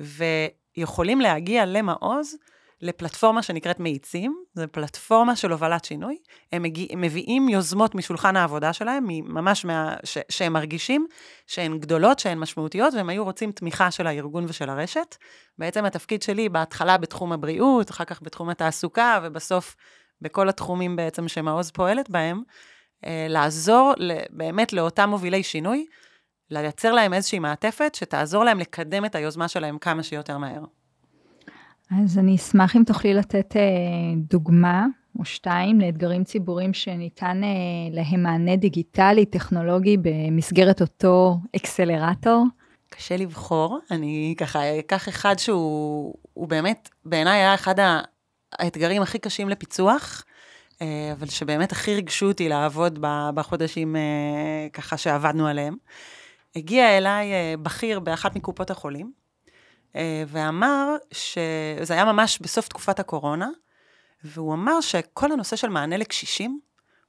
ויכולים 0.00 1.20
להגיע 1.20 1.66
למעוז 1.66 2.36
לפלטפורמה 2.82 3.42
שנקראת 3.42 3.80
מאיצים, 3.80 4.44
זו 4.54 4.64
פלטפורמה 4.72 5.36
של 5.36 5.52
הובלת 5.52 5.84
שינוי. 5.84 6.16
הם, 6.52 6.62
מגיע, 6.62 6.86
הם 6.90 7.00
מביאים 7.00 7.48
יוזמות 7.48 7.94
משולחן 7.94 8.36
העבודה 8.36 8.72
שלהם, 8.72 9.06
ממש 9.08 9.64
מה, 9.64 9.96
ש, 10.04 10.18
שהם 10.28 10.52
מרגישים 10.52 11.06
שהן 11.46 11.78
גדולות, 11.78 12.18
שהן 12.18 12.38
משמעותיות, 12.38 12.94
והם 12.94 13.08
היו 13.08 13.24
רוצים 13.24 13.52
תמיכה 13.52 13.90
של 13.90 14.06
הארגון 14.06 14.44
ושל 14.48 14.70
הרשת. 14.70 15.16
בעצם 15.58 15.84
התפקיד 15.84 16.22
שלי 16.22 16.48
בהתחלה 16.48 16.98
בתחום 16.98 17.32
הבריאות, 17.32 17.90
אחר 17.90 18.04
כך 18.04 18.22
בתחום 18.22 18.48
התעסוקה, 18.48 19.20
ובסוף 19.22 19.76
בכל 20.20 20.48
התחומים 20.48 20.96
בעצם 20.96 21.28
שמעוז 21.28 21.70
פועלת 21.70 22.10
בהם, 22.10 22.42
אה, 23.06 23.26
לעזור 23.28 23.94
באמת 24.30 24.72
לאותם 24.72 25.08
מובילי 25.08 25.42
שינוי, 25.42 25.86
לייצר 26.52 26.92
להם 26.92 27.14
איזושהי 27.14 27.38
מעטפת 27.38 27.94
שתעזור 27.94 28.44
להם 28.44 28.58
לקדם 28.58 29.04
את 29.04 29.14
היוזמה 29.14 29.48
שלהם 29.48 29.78
כמה 29.78 30.02
שיותר 30.02 30.38
מהר. 30.38 30.64
אז 32.00 32.18
אני 32.18 32.36
אשמח 32.36 32.76
אם 32.76 32.82
תוכלי 32.86 33.14
לתת 33.14 33.56
אה, 33.56 33.62
דוגמה 34.16 34.86
או 35.18 35.24
שתיים 35.24 35.80
לאתגרים 35.80 36.24
ציבוריים 36.24 36.74
שניתן 36.74 37.40
אה, 37.44 37.48
להם 37.92 38.22
מענה 38.22 38.56
דיגיטלי, 38.56 39.24
טכנולוגי, 39.24 39.96
במסגרת 40.02 40.80
אותו 40.80 41.36
אקסלרטור. 41.56 42.46
קשה 42.90 43.16
לבחור, 43.16 43.78
אני 43.90 44.34
ככה 44.38 44.78
אקח 44.78 45.08
אחד 45.08 45.38
שהוא 45.38 46.14
באמת, 46.48 46.88
בעיניי 47.04 47.38
היה 47.38 47.54
אחד 47.54 47.74
האתגרים 48.52 49.02
הכי 49.02 49.18
קשים 49.18 49.48
לפיצוח, 49.48 50.24
אה, 50.82 51.12
אבל 51.12 51.26
שבאמת 51.26 51.72
הכי 51.72 51.94
ריגשו 51.94 52.26
אותי 52.26 52.48
לעבוד 52.48 52.98
בחודשים 53.34 53.96
ככה 54.72 54.96
שעבדנו 54.96 55.46
עליהם. 55.46 55.76
הגיע 56.56 56.98
אליי 56.98 57.32
בכיר 57.62 58.00
באחת 58.00 58.36
מקופות 58.36 58.70
החולים, 58.70 59.12
אה, 59.96 60.24
ואמר 60.28 60.96
שזה 61.12 61.94
היה 61.94 62.04
ממש 62.04 62.38
בסוף 62.38 62.68
תקופת 62.68 63.00
הקורונה, 63.00 63.48
והוא 64.24 64.54
אמר 64.54 64.80
שכל 64.80 65.32
הנושא 65.32 65.56
של 65.56 65.68
מענה 65.68 65.96
לקשישים 65.96 66.60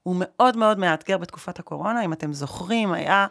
הוא 0.03 0.15
מאוד 0.19 0.57
מאוד 0.57 0.79
מאתגר 0.79 1.17
בתקופת 1.17 1.59
הקורונה. 1.59 2.05
אם 2.05 2.13
אתם 2.13 2.33
זוכרים, 2.33 2.93
היה, 2.93 3.27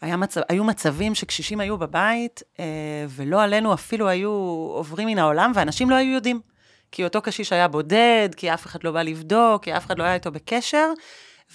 היה 0.00 0.16
מצב, 0.16 0.40
היו 0.48 0.64
מצבים 0.64 1.14
שקשישים 1.14 1.60
היו 1.60 1.78
בבית, 1.78 2.42
אה, 2.60 2.64
ולא 3.08 3.42
עלינו 3.42 3.74
אפילו 3.74 4.08
היו 4.08 4.30
עוברים 4.74 5.08
מן 5.08 5.18
העולם, 5.18 5.52
ואנשים 5.54 5.90
לא 5.90 5.94
היו 5.94 6.14
יודעים. 6.14 6.40
כי 6.92 7.04
אותו 7.04 7.22
קשיש 7.22 7.52
היה 7.52 7.68
בודד, 7.68 8.28
כי 8.36 8.54
אף 8.54 8.66
אחד 8.66 8.84
לא 8.84 8.90
בא 8.92 9.02
לבדוק, 9.02 9.64
כי 9.64 9.76
אף 9.76 9.86
אחד 9.86 9.98
לא 9.98 10.04
היה 10.04 10.14
איתו 10.14 10.32
בקשר, 10.32 10.92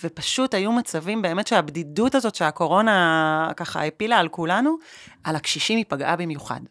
ופשוט 0.04 0.54
היו 0.54 0.72
מצבים 0.72 1.22
באמת 1.22 1.48
שהבדידות 1.48 2.16
הזאת 2.16 2.36
שהקורונה 2.36 3.52
ככה 3.56 3.86
הפילה 3.86 4.18
על 4.18 4.28
כולנו, 4.28 4.78
על 5.24 5.36
הקשישים 5.36 5.78
היא 5.78 5.86
פגעה 5.88 6.16
במיוחד. 6.16 6.62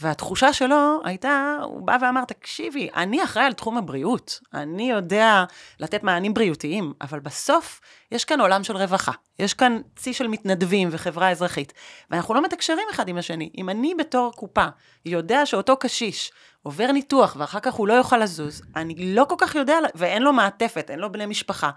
והתחושה 0.00 0.52
שלו 0.52 1.00
הייתה, 1.04 1.56
הוא 1.62 1.86
בא 1.86 1.96
ואמר, 2.00 2.24
תקשיבי, 2.24 2.88
אני 2.96 3.24
אחראי 3.24 3.44
על 3.44 3.52
תחום 3.52 3.76
הבריאות, 3.78 4.40
אני 4.54 4.90
יודע 4.90 5.44
לתת 5.80 6.02
מענים 6.02 6.34
בריאותיים, 6.34 6.92
אבל 7.00 7.20
בסוף 7.20 7.80
יש 8.12 8.24
כאן 8.24 8.40
עולם 8.40 8.64
של 8.64 8.76
רווחה, 8.76 9.12
יש 9.38 9.54
כאן 9.54 9.80
צי 9.96 10.12
של 10.12 10.26
מתנדבים 10.26 10.88
וחברה 10.92 11.30
אזרחית, 11.30 11.72
ואנחנו 12.10 12.34
לא 12.34 12.42
מתקשרים 12.42 12.86
אחד 12.90 13.08
עם 13.08 13.18
השני. 13.18 13.50
אם 13.58 13.68
אני 13.68 13.94
בתור 13.98 14.32
קופה 14.32 14.66
יודע 15.04 15.46
שאותו 15.46 15.76
קשיש 15.76 16.32
עובר 16.62 16.92
ניתוח 16.92 17.36
ואחר 17.38 17.60
כך 17.60 17.74
הוא 17.74 17.88
לא 17.88 17.94
יוכל 17.94 18.18
לזוז, 18.18 18.62
אני 18.76 19.14
לא 19.14 19.24
כל 19.28 19.36
כך 19.38 19.54
יודע, 19.54 19.78
ואין 19.94 20.22
לו 20.22 20.32
מעטפת, 20.32 20.90
אין 20.90 20.98
לו 20.98 21.12
בני 21.12 21.26
משפחה. 21.26 21.70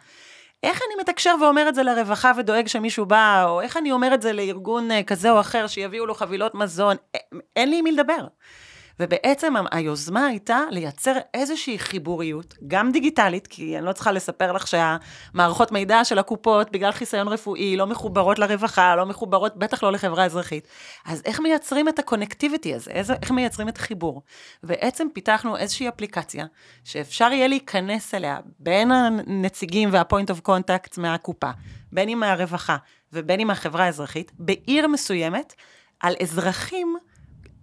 איך 0.63 0.81
אני 0.87 1.01
מתקשר 1.01 1.35
ואומר 1.41 1.69
את 1.69 1.75
זה 1.75 1.83
לרווחה 1.83 2.31
ודואג 2.37 2.67
שמישהו 2.67 3.05
בא, 3.05 3.43
או 3.43 3.61
איך 3.61 3.77
אני 3.77 3.91
אומר 3.91 4.13
את 4.13 4.21
זה 4.21 4.33
לארגון 4.33 4.91
אה, 4.91 5.03
כזה 5.03 5.31
או 5.31 5.39
אחר 5.39 5.67
שיביאו 5.67 6.05
לו 6.05 6.13
חבילות 6.15 6.55
מזון, 6.55 6.95
אין 7.55 7.69
לי 7.69 7.77
עם 7.77 7.83
מי 7.83 7.91
לדבר. 7.91 8.27
ובעצם 8.99 9.53
היוזמה 9.71 10.25
הייתה 10.25 10.59
לייצר 10.69 11.15
איזושהי 11.33 11.79
חיבוריות, 11.79 12.55
גם 12.67 12.91
דיגיטלית, 12.91 13.47
כי 13.47 13.77
אני 13.77 13.85
לא 13.85 13.91
צריכה 13.91 14.11
לספר 14.11 14.51
לך 14.51 14.67
שהמערכות 14.67 15.71
מידע 15.71 16.03
של 16.03 16.19
הקופות, 16.19 16.71
בגלל 16.71 16.91
חיסיון 16.91 17.27
רפואי, 17.27 17.77
לא 17.77 17.87
מחוברות 17.87 18.39
לרווחה, 18.39 18.95
לא 18.95 19.05
מחוברות, 19.05 19.57
בטח 19.57 19.83
לא 19.83 19.91
לחברה 19.91 20.25
אזרחית. 20.25 20.67
אז 21.05 21.21
איך 21.25 21.39
מייצרים 21.39 21.89
את 21.89 21.99
הקונקטיביטי 21.99 22.75
הזה? 22.75 22.91
איזה, 22.91 23.13
איך 23.21 23.31
מייצרים 23.31 23.69
את 23.69 23.77
החיבור? 23.77 24.21
בעצם 24.63 25.07
פיתחנו 25.13 25.57
איזושהי 25.57 25.89
אפליקציה, 25.89 26.45
שאפשר 26.83 27.31
יהיה 27.31 27.47
להיכנס 27.47 28.13
אליה 28.13 28.37
בין 28.59 28.91
הנציגים 28.91 29.89
וה-point 29.91 30.31
of 30.33 30.49
contact 30.49 31.01
מהקופה, 31.01 31.49
בין 31.91 32.09
אם 32.09 32.19
מהרווחה 32.19 32.77
ובין 33.13 33.39
אם 33.39 33.47
מהחברה 33.47 33.85
האזרחית, 33.85 34.31
בעיר 34.39 34.87
מסוימת, 34.87 35.53
על 35.99 36.15
אזרחים 36.21 36.97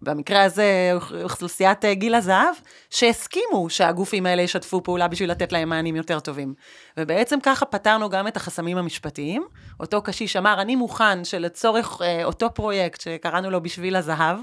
במקרה 0.07 0.43
הזה 0.43 0.93
אוכלוסיית 1.23 1.85
אה, 1.85 1.95
גיל 1.95 2.15
הזהב, 2.15 2.55
שהסכימו 2.91 3.71
שהגופים 3.71 4.27
האלה 4.27 4.43
ישתפו 4.43 4.83
פעולה 4.83 5.09
בשביל 5.09 5.31
לתת 5.31 5.53
להם 5.53 5.69
מענים 5.69 5.97
יותר 5.97 6.21
טובים. 6.21 6.55
ובעצם 6.97 7.39
ככה 7.43 7.67
פתרנו 7.67 8.09
גם 8.09 8.29
את 8.29 8.37
החסמים 8.37 8.79
המשפטיים. 8.79 9.47
אותו 9.81 10.03
קשיש 10.03 10.37
אמר, 10.37 10.61
אני 10.61 10.77
מוכן 10.77 11.25
שלצורך 11.25 12.03
אה, 12.03 12.25
אותו 12.25 12.55
פרויקט 12.55 13.01
שקראנו 13.01 13.51
לו 13.51 13.63
בשביל 13.63 13.97
הזהב, 13.97 14.39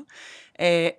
אה, 0.60 0.89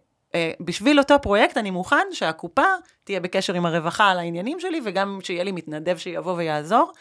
בשביל 0.61 0.99
אותו 0.99 1.15
פרויקט 1.23 1.59
אני 1.59 1.71
מוכן 1.71 2.07
שהקופה 2.13 2.63
תהיה 3.05 3.21
בקשר 3.21 3.55
עם 3.55 3.67
הרווחה 3.67 4.11
על 4.11 4.19
העניינים 4.19 4.61
שלי, 4.61 4.81
וגם 4.85 5.19
שיהיה 5.23 5.45
לי 5.45 5.53
מתנדב 5.53 5.97
שיבוא 5.99 6.33
ויעזור. 6.33 6.93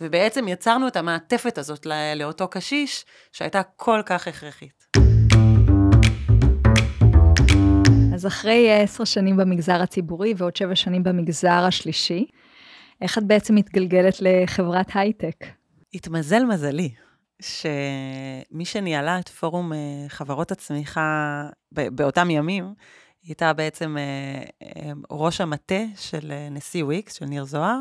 ובעצם 0.00 0.48
יצרנו 0.48 0.88
את 0.88 0.96
המעטפת 0.96 1.58
הזאת 1.58 1.86
לאותו 2.16 2.48
קשיש, 2.48 3.04
שהייתה 3.32 3.62
כל 3.76 4.02
כך 4.06 4.28
הכרחית. 4.28 4.81
אז 8.22 8.26
אחרי 8.26 8.82
עשר 8.82 9.04
שנים 9.04 9.36
במגזר 9.36 9.82
הציבורי 9.82 10.34
ועוד 10.36 10.56
שבע 10.56 10.76
שנים 10.76 11.02
במגזר 11.02 11.64
השלישי, 11.68 12.26
איך 13.00 13.18
את 13.18 13.24
בעצם 13.24 13.54
מתגלגלת 13.54 14.14
לחברת 14.20 14.86
הייטק? 14.94 15.44
התמזל 15.94 16.44
מזלי, 16.44 16.90
שמי 17.40 18.64
שניהלה 18.64 19.18
את 19.18 19.28
פורום 19.28 19.72
אה, 19.72 19.78
חברות 20.08 20.52
הצמיחה 20.52 21.48
באותם 21.72 22.30
ימים, 22.30 22.74
הייתה 23.22 23.52
בעצם 23.52 23.96
אה, 23.98 24.42
אה, 24.62 24.92
ראש 25.10 25.40
המטה 25.40 25.82
של 25.96 26.32
נשיא 26.50 26.84
וויקס, 26.84 27.14
של 27.14 27.24
ניר 27.24 27.44
זוהר, 27.44 27.80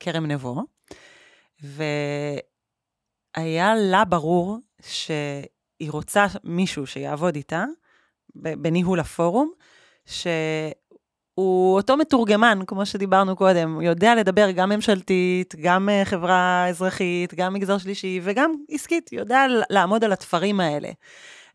כרם 0.00 0.26
נבו, 0.26 0.62
והיה 3.36 3.74
לה 3.74 4.04
ברור 4.04 4.58
שהיא 4.82 5.90
רוצה 5.90 6.26
מישהו 6.44 6.86
שיעבוד 6.86 7.36
איתה, 7.36 7.64
בניהול 8.34 9.00
הפורום, 9.00 9.52
שהוא 10.10 11.76
אותו 11.76 11.96
מתורגמן, 11.96 12.58
כמו 12.66 12.86
שדיברנו 12.86 13.36
קודם, 13.36 13.74
הוא 13.74 13.82
יודע 13.82 14.14
לדבר 14.14 14.50
גם 14.50 14.68
ממשלתית, 14.68 15.54
גם 15.62 15.88
אה, 15.88 16.04
חברה 16.04 16.66
אזרחית, 16.68 17.34
גם 17.34 17.54
מגזר 17.54 17.78
שלישי 17.78 18.20
וגם 18.22 18.52
עסקית, 18.70 19.12
יודע 19.12 19.46
לעמוד 19.70 20.04
על 20.04 20.12
התפרים 20.12 20.60
האלה. 20.60 20.88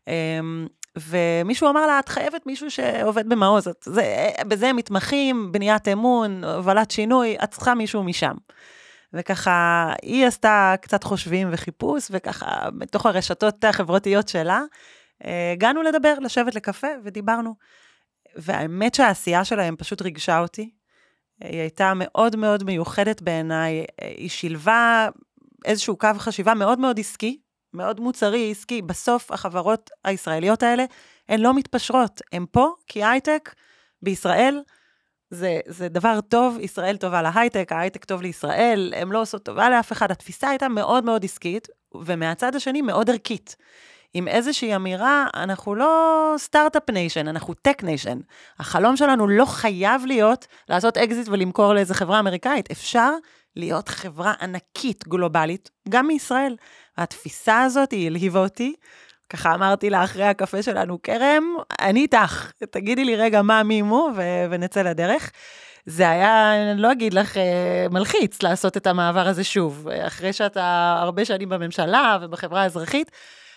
אמ, 0.08 0.66
ומישהו 0.98 1.68
אמר 1.68 1.86
לה, 1.86 1.98
את 1.98 2.08
חייבת 2.08 2.46
מישהו 2.46 2.70
שעובד 2.70 3.28
במעוז, 3.28 3.68
זה, 3.84 4.30
בזה 4.48 4.68
הם 4.68 4.76
מתמחים, 4.76 5.52
בניית 5.52 5.88
אמון, 5.88 6.44
הובלת 6.44 6.90
שינוי, 6.90 7.36
את 7.44 7.50
צריכה 7.50 7.74
מישהו 7.74 8.02
משם. 8.02 8.34
וככה, 9.12 9.92
היא 10.02 10.26
עשתה 10.26 10.74
קצת 10.80 11.04
חושבים 11.04 11.48
וחיפוש, 11.52 12.06
וככה, 12.10 12.68
בתוך 12.78 13.06
הרשתות 13.06 13.64
החברתיות 13.64 14.28
שלה, 14.28 14.62
אה, 15.24 15.52
הגענו 15.52 15.82
לדבר, 15.82 16.14
לשבת 16.20 16.54
לקפה, 16.54 16.88
ודיברנו. 17.04 17.54
והאמת 18.36 18.94
שהעשייה 18.94 19.44
שלהם 19.44 19.76
פשוט 19.76 20.02
ריגשה 20.02 20.38
אותי. 20.38 20.70
היא 21.40 21.60
הייתה 21.60 21.92
מאוד 21.96 22.36
מאוד 22.36 22.64
מיוחדת 22.64 23.22
בעיניי, 23.22 23.84
היא 24.00 24.28
שילבה 24.28 25.08
איזשהו 25.64 25.96
קו 25.96 26.08
חשיבה 26.18 26.54
מאוד 26.54 26.78
מאוד 26.78 27.00
עסקי, 27.00 27.38
מאוד 27.74 28.00
מוצרי, 28.00 28.50
עסקי. 28.50 28.82
בסוף 28.82 29.32
החברות 29.32 29.90
הישראליות 30.04 30.62
האלה, 30.62 30.84
הן 31.28 31.40
לא 31.40 31.54
מתפשרות, 31.54 32.20
הן 32.32 32.44
פה 32.50 32.74
כי 32.86 33.04
הייטק 33.04 33.54
בישראל 34.02 34.62
זה, 35.30 35.60
זה 35.66 35.88
דבר 35.88 36.20
טוב, 36.20 36.58
ישראל 36.60 36.96
טובה 36.96 37.22
להייטק, 37.22 37.72
ההייטק 37.72 38.04
טוב 38.04 38.22
לישראל, 38.22 38.94
הן 38.96 39.08
לא 39.08 39.20
עושות 39.20 39.44
טובה 39.44 39.70
לאף 39.70 39.92
אחד. 39.92 40.10
התפיסה 40.10 40.48
הייתה 40.48 40.68
מאוד 40.68 41.04
מאוד 41.04 41.24
עסקית, 41.24 41.68
ומהצד 41.94 42.54
השני 42.54 42.82
מאוד 42.82 43.10
ערכית. 43.10 43.56
עם 44.18 44.28
איזושהי 44.28 44.76
אמירה, 44.76 45.26
אנחנו 45.34 45.74
לא 45.74 46.34
start-up 46.38 46.90
nation, 46.90 47.28
אנחנו 47.28 47.54
tech 47.54 47.82
nation. 47.82 48.18
החלום 48.58 48.96
שלנו 48.96 49.28
לא 49.28 49.44
חייב 49.44 50.06
להיות 50.06 50.46
לעשות 50.68 50.98
אקזיט 50.98 51.28
ולמכור 51.28 51.74
לאיזה 51.74 51.94
חברה 51.94 52.18
אמריקאית. 52.18 52.70
אפשר 52.70 53.12
להיות 53.56 53.88
חברה 53.88 54.32
ענקית, 54.40 55.08
גלובלית, 55.08 55.70
גם 55.88 56.06
מישראל. 56.06 56.56
התפיסה 56.96 57.62
הזאת, 57.62 57.90
היא 57.90 58.06
הלהיבה 58.06 58.40
אותי. 58.40 58.74
ככה 59.30 59.54
אמרתי 59.54 59.90
לה 59.90 60.04
אחרי 60.04 60.24
הקפה 60.24 60.62
שלנו, 60.62 61.02
כרם, 61.02 61.44
אני 61.80 62.00
איתך, 62.00 62.52
תגידי 62.70 63.04
לי 63.04 63.16
רגע 63.16 63.42
מה 63.42 63.62
מימו 63.62 64.10
ו- 64.16 64.46
ונצא 64.50 64.82
לדרך. 64.82 65.30
זה 65.86 66.10
היה, 66.10 66.52
אני 66.72 66.82
לא 66.82 66.92
אגיד 66.92 67.14
לך, 67.14 67.36
אה, 67.36 67.86
מלחיץ 67.90 68.42
לעשות 68.42 68.76
את 68.76 68.86
המעבר 68.86 69.28
הזה 69.28 69.44
שוב. 69.44 69.88
אחרי 69.88 70.32
שאתה 70.32 70.96
הרבה 71.00 71.24
שנים 71.24 71.48
בממשלה 71.48 72.18
ובחברה 72.22 72.62
האזרחית, 72.62 73.10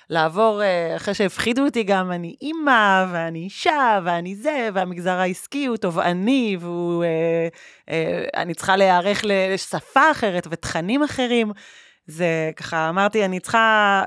לעבור, 0.10 0.62
אה, 0.64 0.96
אחרי 0.96 1.14
שהפחידו 1.14 1.66
אותי 1.66 1.84
גם, 1.84 2.12
אני 2.12 2.36
אימא, 2.42 3.06
ואני 3.12 3.40
אישה, 3.40 4.00
ואני 4.04 4.36
זה, 4.36 4.70
והמגזר 4.74 5.20
העסקי 5.20 5.66
הוא 5.66 5.78
תובעני, 5.78 6.58
והוא... 6.60 7.04
אה, 7.04 7.48
אה, 8.42 8.54
צריכה 8.54 8.76
להיערך 8.76 9.22
לשפה 9.24 10.12
אחרת 10.12 10.48
ותכנים 10.52 11.04
אחרים. 11.04 11.52
זה 12.08 12.52
ככה, 12.56 12.90
אמרתי, 12.90 13.26
אני 13.26 13.40
צריכה 13.40 14.04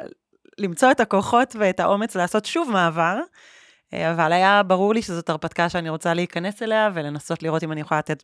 למצוא 0.59 0.91
את 0.91 1.01
הכוחות 1.01 1.57
ואת 1.59 1.81
האומץ 1.81 2.17
לעשות 2.17 2.45
שוב 2.45 2.71
מעבר, 2.71 3.21
אבל 3.95 4.33
היה 4.33 4.63
ברור 4.63 4.95
לי 4.95 5.03
שזאת 5.03 5.31
הרפתקה 5.31 5.69
שאני 5.69 5.89
רוצה 5.89 6.15
להיכנס 6.15 6.63
אליה 6.63 6.91
ולנסות 6.95 7.43
לראות 7.43 7.65
אם 7.65 7.73
אני 7.73 7.81
יכולה 7.81 7.99
לתת 7.99 8.23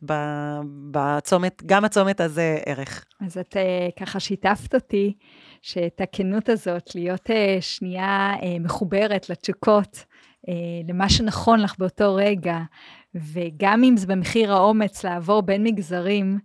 בצומת, 0.91 1.63
גם 1.65 1.85
הצומת 1.85 2.21
הזה 2.21 2.57
ערך. 2.65 3.05
אז 3.25 3.37
את 3.37 3.57
ככה 3.99 4.19
שיתפת 4.19 4.75
אותי 4.75 5.13
שאת 5.61 6.01
הכנות 6.01 6.49
הזאת, 6.49 6.95
להיות 6.95 7.31
אה, 7.31 7.57
שנייה 7.61 8.33
מחוברת 8.59 9.29
לתשוקות, 9.29 10.05
למה 10.87 11.09
שנכון 11.09 11.59
לך 11.59 11.75
באותו 11.79 12.15
רגע, 12.15 12.57
וגם 13.15 13.83
אם 13.83 13.97
זה 13.97 14.07
במחיר 14.07 14.53
האומץ 14.53 15.03
לעבור 15.03 15.41
בין 15.41 15.63
מגזרים, 15.63 16.39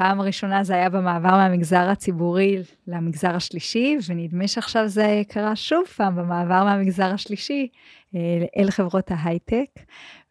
פעם 0.00 0.20
ראשונה 0.20 0.64
זה 0.64 0.74
היה 0.74 0.90
במעבר 0.90 1.30
מהמגזר 1.30 1.88
הציבורי 1.88 2.56
למגזר 2.86 3.36
השלישי, 3.36 3.96
ונדמה 4.08 4.48
שעכשיו 4.48 4.88
זה 4.88 5.22
קרה 5.28 5.56
שוב 5.56 5.84
פעם 5.96 6.16
במעבר 6.16 6.64
מהמגזר 6.64 7.14
השלישי 7.14 7.68
אה, 8.14 8.20
אל 8.56 8.70
חברות 8.70 9.10
ההייטק, 9.10 9.70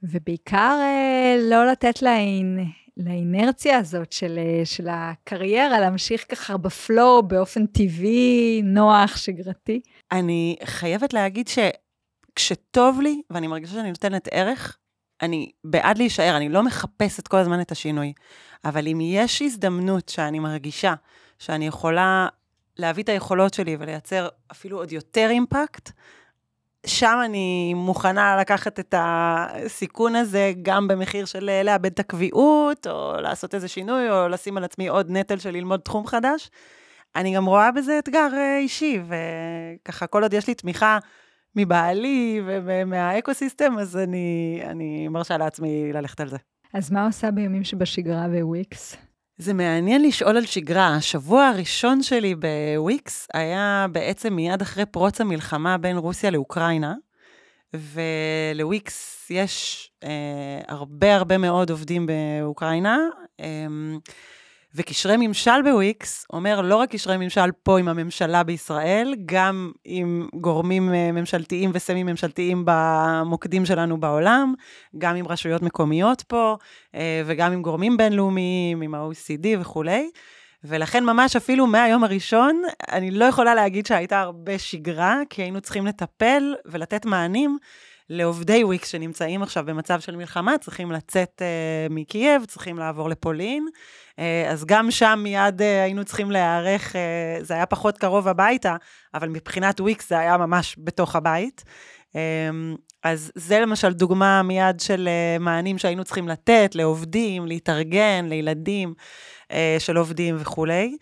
ובעיקר 0.04 0.78
אה, 0.82 1.36
לא 1.50 1.68
לתת 1.72 2.02
להן, 2.02 2.66
לאינרציה 3.00 3.78
הזאת 3.78 4.12
של, 4.12 4.38
אה, 4.38 4.66
של 4.66 4.88
הקריירה, 4.92 5.80
להמשיך 5.80 6.26
ככה 6.30 6.58
בפלואו 6.58 7.24
באופן 7.24 7.66
טבעי, 7.66 8.62
נוח, 8.64 9.18
שגרתי. 9.18 9.82
אני 10.12 10.56
חייבת 10.64 11.14
להגיד 11.14 11.48
שכשטוב 11.48 13.02
לי, 13.02 13.22
ואני 13.30 13.48
מרגישה 13.48 13.74
שאני 13.74 13.90
נותנת 13.90 14.28
ערך, 14.32 14.78
אני 15.22 15.52
בעד 15.64 15.98
להישאר, 15.98 16.38
אני 16.38 16.50
לא 16.50 16.64
מחפשת 16.64 17.28
כל 17.28 17.38
הזמן 17.38 17.62
את 17.62 17.72
השינוי. 17.72 18.14
אבל 18.66 18.88
אם 18.88 19.00
יש 19.02 19.42
הזדמנות 19.42 20.10
שאני 20.10 20.40
מרגישה 20.40 20.94
שאני 21.40 21.68
יכולה 21.68 22.28
להביא 22.78 23.04
את 23.04 23.10
היכולות 23.10 23.54
שלי 23.54 23.78
ולייצר 23.80 24.28
אפילו 24.52 24.78
עוד 24.78 24.92
יותר 24.92 25.28
אימפקט, 25.30 25.92
שם 26.86 27.18
אני 27.26 27.74
מוכנה 27.74 28.38
לקחת 28.38 28.80
את 28.80 28.96
הסיכון 28.98 30.16
הזה 30.16 30.54
גם 30.62 30.88
במחיר 30.88 31.26
של 31.26 31.50
לאבד 31.64 31.92
את 31.92 32.00
הקביעות, 32.00 32.88
או 32.88 33.22
לעשות 33.22 33.56
איזה 33.56 33.68
שינוי, 33.68 34.12
או 34.12 34.28
לשים 34.28 34.58
על 34.58 34.64
עצמי 34.64 34.88
עוד 34.88 35.12
נטל 35.12 35.40
של 35.40 35.52
ללמוד 35.52 35.80
תחום 35.80 36.08
חדש. 36.08 36.50
אני 37.16 37.36
גם 37.36 37.46
רואה 37.46 37.72
בזה 37.72 38.00
אתגר 38.00 38.28
אה, 38.34 38.58
אישי, 38.58 39.02
וככה, 39.04 40.08
כל 40.08 40.24
עוד 40.24 40.34
יש 40.34 40.48
לי 40.48 40.54
תמיכה 40.54 40.98
מבעלי 41.56 42.42
ומהאקו-סיסטם, 42.46 43.78
אז 43.80 43.98
אני, 43.98 44.60
אני 44.64 45.08
מרשה 45.08 45.38
לעצמי 45.38 45.94
ללכת 45.94 46.22
על 46.22 46.30
זה. 46.30 46.38
אז 46.74 46.92
מה 46.92 47.06
עושה 47.06 47.32
בימים 47.32 47.64
שבשגרה 47.64 48.28
בוויקס? 48.28 49.09
זה 49.42 49.54
מעניין 49.54 50.02
לשאול 50.02 50.38
על 50.38 50.46
שגרה. 50.46 50.96
השבוע 50.96 51.48
הראשון 51.48 52.04
שלי 52.04 52.36
בוויקס 52.36 53.28
היה 53.34 53.86
בעצם 53.92 54.34
מיד 54.34 54.62
אחרי 54.62 54.86
פרוץ 54.86 55.22
המלחמה 55.22 55.78
בין 55.78 55.98
רוסיה 55.98 56.30
לאוקראינה, 56.32 56.96
ולוויקס 57.74 59.28
יש 59.30 59.92
אה, 60.04 60.10
הרבה 60.68 61.16
הרבה 61.16 61.38
מאוד 61.38 61.70
עובדים 61.70 62.06
באוקראינה. 62.06 62.98
אה, 63.40 63.46
וקשרי 64.76 65.18
ממשל 65.18 65.62
בוויקס 65.64 66.26
אומר 66.34 66.62
לא 66.62 66.76
רק 66.76 66.92
קשרי 66.92 67.18
ממשל 67.18 67.52
פה 67.64 67.80
עם 67.80 67.88
הממשלה 67.88 68.44
בישראל, 68.44 69.16
גם 69.26 69.72
עם 69.86 70.28
גורמים 70.34 70.94
אה, 70.94 71.12
ממשלתיים 71.12 71.72
וסמי 71.74 72.04
ממשלתיים 72.04 72.64
במוקדים 72.66 73.66
שלנו 73.66 74.00
בעולם, 74.00 74.54
גם 74.98 75.16
עם 75.16 75.28
רשויות 75.28 75.62
מקומיות 75.62 76.22
פה, 76.22 76.58
אה, 76.96 77.22
וגם 77.26 77.52
עם 77.52 77.62
גורמים 77.62 77.98
בינלאומיים, 77.98 78.82
עם 78.82 78.96
ה-OECD 78.96 79.46
וכולי. 79.60 80.10
ולכן 80.64 81.04
ממש 81.04 81.36
אפילו 81.36 81.68
מהיום 81.68 82.04
הראשון, 82.04 82.62
אני 82.92 83.12
לא 83.12 83.26
יכולה 83.26 83.56
להגיד 83.56 83.86
שהייתה 83.86 84.20
הרבה 84.20 84.60
שגרה, 84.60 85.22
כי 85.30 85.42
היינו 85.42 85.62
צריכים 85.62 85.86
לטפל 85.86 86.56
ולתת 86.66 87.06
מענים 87.06 87.58
לעובדי 88.10 88.64
וויקס 88.64 88.90
שנמצאים 88.90 89.44
עכשיו 89.44 89.64
במצב 89.66 90.00
של 90.00 90.16
מלחמה, 90.16 90.58
צריכים 90.58 90.92
לצאת 90.92 91.42
uh, 91.42 91.94
מקייב, 91.94 92.46
צריכים 92.46 92.78
לעבור 92.78 93.10
לפולין. 93.10 93.68
Uh, 94.12 94.22
אז 94.50 94.66
גם 94.66 94.92
שם 94.92 95.20
מיד 95.24 95.62
uh, 95.62 95.64
היינו 95.64 96.06
צריכים 96.06 96.32
להיערך, 96.32 96.96
uh, 96.96 97.44
זה 97.44 97.54
היה 97.54 97.66
פחות 97.66 97.98
קרוב 97.98 98.28
הביתה, 98.28 98.76
אבל 99.14 99.30
מבחינת 99.30 99.80
וויקס 99.80 100.10
זה 100.10 100.20
היה 100.20 100.38
ממש 100.38 100.76
בתוך 100.80 101.16
הבית. 101.16 101.64
Um, 102.10 102.16
אז 103.04 103.32
זה 103.36 103.60
למשל 103.60 103.94
דוגמה 103.94 104.44
מיד 104.44 104.80
של 104.80 105.10
uh, 105.10 105.42
מענים 105.42 105.78
שהיינו 105.78 106.04
צריכים 106.04 106.28
לתת 106.28 106.72
לעובדים, 106.76 107.46
להתארגן, 107.46 108.26
לילדים 108.30 108.94
uh, 109.44 109.56
של 109.80 109.98
עובדים 109.98 110.36
וכולי. 110.40 110.98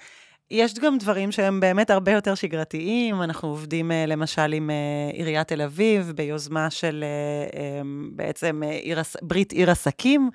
יש 0.52 0.74
גם 0.74 0.98
דברים 0.98 1.32
שהם 1.32 1.60
באמת 1.60 1.90
הרבה 1.90 2.12
יותר 2.12 2.36
שגרתיים. 2.36 3.22
אנחנו 3.22 3.50
עובדים 3.50 3.92
אה, 3.92 4.06
למשל 4.06 4.54
עם 4.54 4.70
אה, 4.70 4.76
עיריית 5.14 5.48
תל 5.48 5.62
אביב, 5.62 6.12
ביוזמה 6.16 6.70
של 6.70 7.04
אה, 7.04 7.82
בעצם 8.12 8.64
עיר, 8.64 9.00
ברית 9.22 9.52
עיר 9.52 9.72
עסקים, 9.72 10.30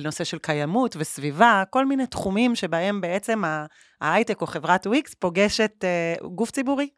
לנושא 0.00 0.24
של 0.24 0.38
קיימות 0.38 0.96
וסביבה, 0.98 1.62
כל 1.70 1.86
מיני 1.86 2.06
תחומים 2.06 2.54
שבהם 2.54 3.00
בעצם 3.00 3.42
ההייטק 4.00 4.40
או 4.40 4.46
חברת 4.46 4.86
וויקס 4.86 5.14
פוגשת 5.14 5.84
גוף 6.34 6.50
ציבורי. 6.50 6.88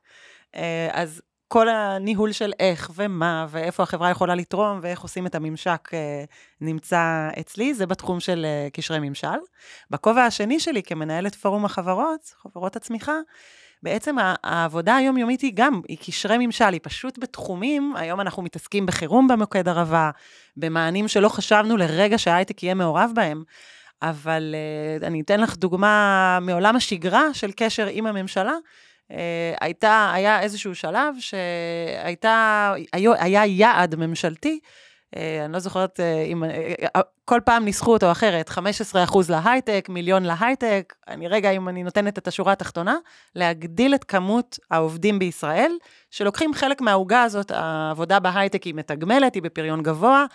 אז 0.92 1.22
כל 1.52 1.68
הניהול 1.68 2.32
של 2.32 2.52
איך 2.60 2.90
ומה, 2.94 3.46
ואיפה 3.48 3.82
החברה 3.82 4.10
יכולה 4.10 4.34
לתרום, 4.34 4.78
ואיך 4.82 5.00
עושים 5.00 5.26
את 5.26 5.34
הממשק 5.34 5.88
אה, 5.94 6.24
נמצא 6.60 7.28
אצלי, 7.40 7.74
זה 7.74 7.86
בתחום 7.86 8.20
של 8.20 8.46
אה, 8.48 8.68
קשרי 8.72 8.98
ממשל. 8.98 9.38
בכובע 9.90 10.24
השני 10.24 10.60
שלי 10.60 10.82
כמנהלת 10.82 11.34
פורום 11.34 11.64
החברות, 11.64 12.34
חברות 12.42 12.76
הצמיחה, 12.76 13.12
בעצם 13.82 14.16
העבודה 14.44 14.96
היומיומית 14.96 15.40
היא 15.40 15.52
גם, 15.54 15.80
היא 15.88 15.98
קשרי 15.98 16.46
ממשל, 16.46 16.72
היא 16.72 16.80
פשוט 16.82 17.18
בתחומים, 17.18 17.92
היום 17.96 18.20
אנחנו 18.20 18.42
מתעסקים 18.42 18.86
בחירום 18.86 19.28
במוקד 19.28 19.68
ערבה, 19.68 20.10
במענים 20.56 21.08
שלא 21.08 21.28
חשבנו 21.28 21.76
לרגע 21.76 22.18
שההייטק 22.18 22.62
יהיה 22.62 22.74
מעורב 22.74 23.10
בהם. 23.14 23.42
אבל 24.02 24.54
uh, 25.00 25.06
אני 25.06 25.20
אתן 25.20 25.40
לך 25.40 25.56
דוגמה 25.56 26.38
מעולם 26.42 26.76
השגרה 26.76 27.34
של 27.34 27.50
קשר 27.56 27.86
עם 27.90 28.06
הממשלה. 28.06 28.54
אה, 29.12 29.54
הייתה, 29.60 30.10
היה 30.14 30.40
איזשהו 30.40 30.74
שלב 30.74 31.14
שהייתה, 31.18 32.74
היה, 32.92 33.46
יעד 33.46 33.94
ממשלתי, 33.94 34.60
אה, 35.16 35.44
אני 35.44 35.52
לא 35.52 35.58
זוכרת 35.58 36.00
אה, 36.00 36.22
אם, 36.22 36.42
כל 37.24 37.40
פעם 37.44 37.64
ניסחו 37.64 37.92
אותו 37.92 38.12
אחרת, 38.12 38.48
15% 38.48 38.52
להייטק, 39.28 39.86
מיליון 39.88 40.22
להייטק, 40.22 40.94
אני 41.08 41.28
רגע, 41.28 41.50
אם 41.50 41.68
אני 41.68 41.82
נותנת 41.82 42.18
את 42.18 42.28
השורה 42.28 42.52
התחתונה, 42.52 42.96
להגדיל 43.34 43.94
את 43.94 44.04
כמות 44.04 44.58
העובדים 44.70 45.18
בישראל, 45.18 45.72
שלוקחים 46.10 46.54
חלק 46.54 46.80
מהעוגה 46.80 47.22
הזאת, 47.22 47.50
העבודה 47.50 48.18
בהייטק 48.18 48.62
היא 48.62 48.74
מתגמלת, 48.74 49.34
היא 49.34 49.42
בפריון 49.42 49.82
גבוה, 49.82 50.26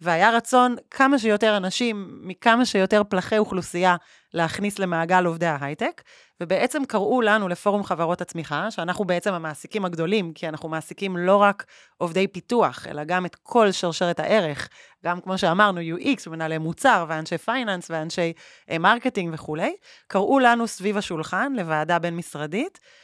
והיה 0.00 0.30
רצון 0.30 0.76
כמה 0.90 1.18
שיותר 1.18 1.56
אנשים, 1.56 2.18
מכמה 2.22 2.66
שיותר 2.66 3.02
פלחי 3.08 3.38
אוכלוסייה, 3.38 3.96
להכניס 4.34 4.78
למעגל 4.78 5.24
עובדי 5.24 5.46
ההייטק, 5.46 6.02
ובעצם 6.40 6.84
קראו 6.84 7.20
לנו, 7.20 7.48
לפורום 7.48 7.84
חברות 7.84 8.20
הצמיחה, 8.20 8.70
שאנחנו 8.70 9.04
בעצם 9.04 9.34
המעסיקים 9.34 9.84
הגדולים, 9.84 10.32
כי 10.32 10.48
אנחנו 10.48 10.68
מעסיקים 10.68 11.16
לא 11.16 11.36
רק 11.36 11.64
עובדי 11.96 12.28
פיתוח, 12.28 12.86
אלא 12.90 13.04
גם 13.04 13.26
את 13.26 13.34
כל 13.42 13.72
שרשרת 13.72 14.20
הערך, 14.20 14.68
גם 15.04 15.20
כמו 15.20 15.38
שאמרנו, 15.38 15.80
UX, 15.80 16.22
ומנהלי 16.26 16.58
מוצר, 16.58 17.04
ואנשי 17.08 17.38
finance, 17.38 17.90
ואנשי 17.90 18.32
marketing 18.80 19.34
וכולי, 19.34 19.76
קראו 20.06 20.38
לנו 20.38 20.66
סביב 20.66 20.96
השולחן 20.96 21.52
לוועדה 21.56 21.98
בין-משרדית, 21.98 22.78
אה, 22.82 23.03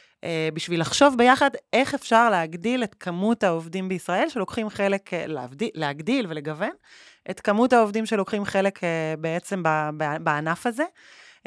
בשביל 0.53 0.81
לחשוב 0.81 1.17
ביחד 1.17 1.49
איך 1.73 1.93
אפשר 1.93 2.29
להגדיל 2.29 2.83
את 2.83 2.95
כמות 2.99 3.43
העובדים 3.43 3.89
בישראל 3.89 4.29
שלוקחים 4.29 4.69
חלק, 4.69 5.13
אה, 5.13 5.27
להגדיל, 5.27 5.69
להגדיל 5.73 6.25
ולגוון 6.29 6.69
את 7.31 7.39
כמות 7.39 7.73
העובדים 7.73 8.05
שלוקחים 8.05 8.45
חלק 8.45 8.83
אה, 8.83 9.13
בעצם 9.19 9.63
בענף 10.23 10.67
הזה. 10.67 10.83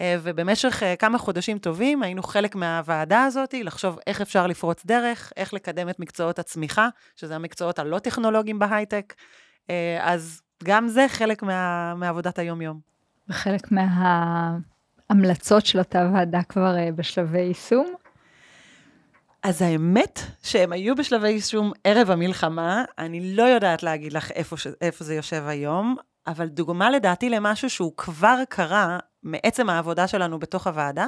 ובמשך 0.01 0.83
כמה 0.99 1.19
חודשים 1.19 1.59
טובים 1.59 2.03
היינו 2.03 2.23
חלק 2.23 2.55
מהוועדה 2.55 3.25
הזאת, 3.25 3.55
לחשוב 3.55 3.99
איך 4.07 4.21
אפשר 4.21 4.47
לפרוץ 4.47 4.87
דרך, 4.87 5.33
איך 5.37 5.55
לקדם 5.55 5.89
את 5.89 6.01
מקצועות 6.01 6.39
הצמיחה, 6.39 6.89
שזה 7.17 7.37
המקצועות 7.37 7.79
הלא 7.79 7.99
טכנולוגיים 7.99 8.59
בהייטק. 8.59 9.15
אז 10.01 10.43
גם 10.65 10.89
זה 10.89 11.07
חלק 11.09 11.43
מה, 11.43 11.95
מעבודת 11.95 12.39
היום-יום. 12.39 12.81
וחלק 13.29 13.69
מההמלצות 15.11 15.67
של 15.67 15.79
אותה 15.79 16.11
ועדה 16.15 16.43
כבר 16.43 16.77
בשלבי 16.97 17.41
יישום? 17.41 17.95
אז 19.45 19.63
האמת 19.63 20.21
שהם 20.43 20.73
היו 20.73 20.95
בשלבי 20.95 21.31
יישום 21.31 21.73
ערב 21.85 22.11
המלחמה, 22.11 22.85
אני 22.99 23.35
לא 23.35 23.43
יודעת 23.43 23.83
להגיד 23.83 24.13
לך 24.13 24.31
איפה, 24.31 24.57
ש... 24.57 24.67
איפה 24.81 25.05
זה 25.05 25.15
יושב 25.15 25.45
היום, 25.47 25.97
אבל 26.27 26.49
דוגמה 26.49 26.91
לדעתי 26.91 27.31
למשהו 27.31 27.71
שהוא 27.71 27.93
כבר 27.97 28.39
קרה 28.49 28.99
מעצם 29.23 29.71
העבודה 29.71 30.09
שלנו 30.09 30.39
בתוך 30.39 30.67
הוועדה, 30.67 31.07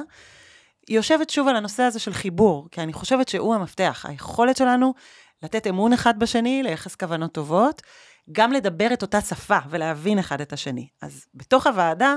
יושבת 0.89 1.29
שוב 1.29 1.47
על 1.47 1.55
הנושא 1.55 1.83
הזה 1.83 1.99
של 1.99 2.13
חיבור, 2.13 2.67
כי 2.71 2.81
אני 2.81 2.93
חושבת 2.93 3.27
שהוא 3.27 3.55
המפתח, 3.55 4.05
היכולת 4.09 4.57
שלנו 4.57 4.93
לתת 5.43 5.67
אמון 5.67 5.93
אחד 5.93 6.19
בשני, 6.19 6.63
לייחס 6.63 6.95
כוונות 6.95 7.31
טובות, 7.31 7.81
גם 8.31 8.51
לדבר 8.51 8.93
את 8.93 9.01
אותה 9.01 9.21
שפה 9.21 9.57
ולהבין 9.69 10.19
אחד 10.19 10.41
את 10.41 10.53
השני. 10.53 10.87
אז 11.01 11.25
בתוך 11.33 11.67
הוועדה, 11.67 12.15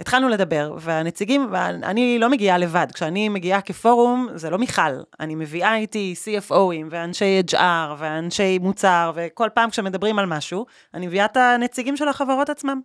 התחלנו 0.00 0.28
לדבר, 0.28 0.74
והנציגים, 0.80 1.48
ואני 1.50 2.18
לא 2.18 2.28
מגיעה 2.28 2.58
לבד, 2.58 2.86
כשאני 2.94 3.28
מגיעה 3.28 3.60
כפורום, 3.60 4.28
זה 4.34 4.50
לא 4.50 4.58
מיכל, 4.58 5.00
אני 5.20 5.34
מביאה 5.34 5.76
איתי 5.76 6.14
CFOים, 6.24 6.86
ואנשי 6.90 7.42
HR, 7.50 7.94
ואנשי 7.98 8.58
מוצר, 8.58 9.12
וכל 9.14 9.48
פעם 9.54 9.70
כשמדברים 9.70 10.18
על 10.18 10.26
משהו, 10.26 10.66
אני 10.94 11.06
מביאה 11.06 11.24
את 11.24 11.36
הנציגים 11.36 11.96
של 11.96 12.08
החברות 12.08 12.50
עצמם. 12.50 12.80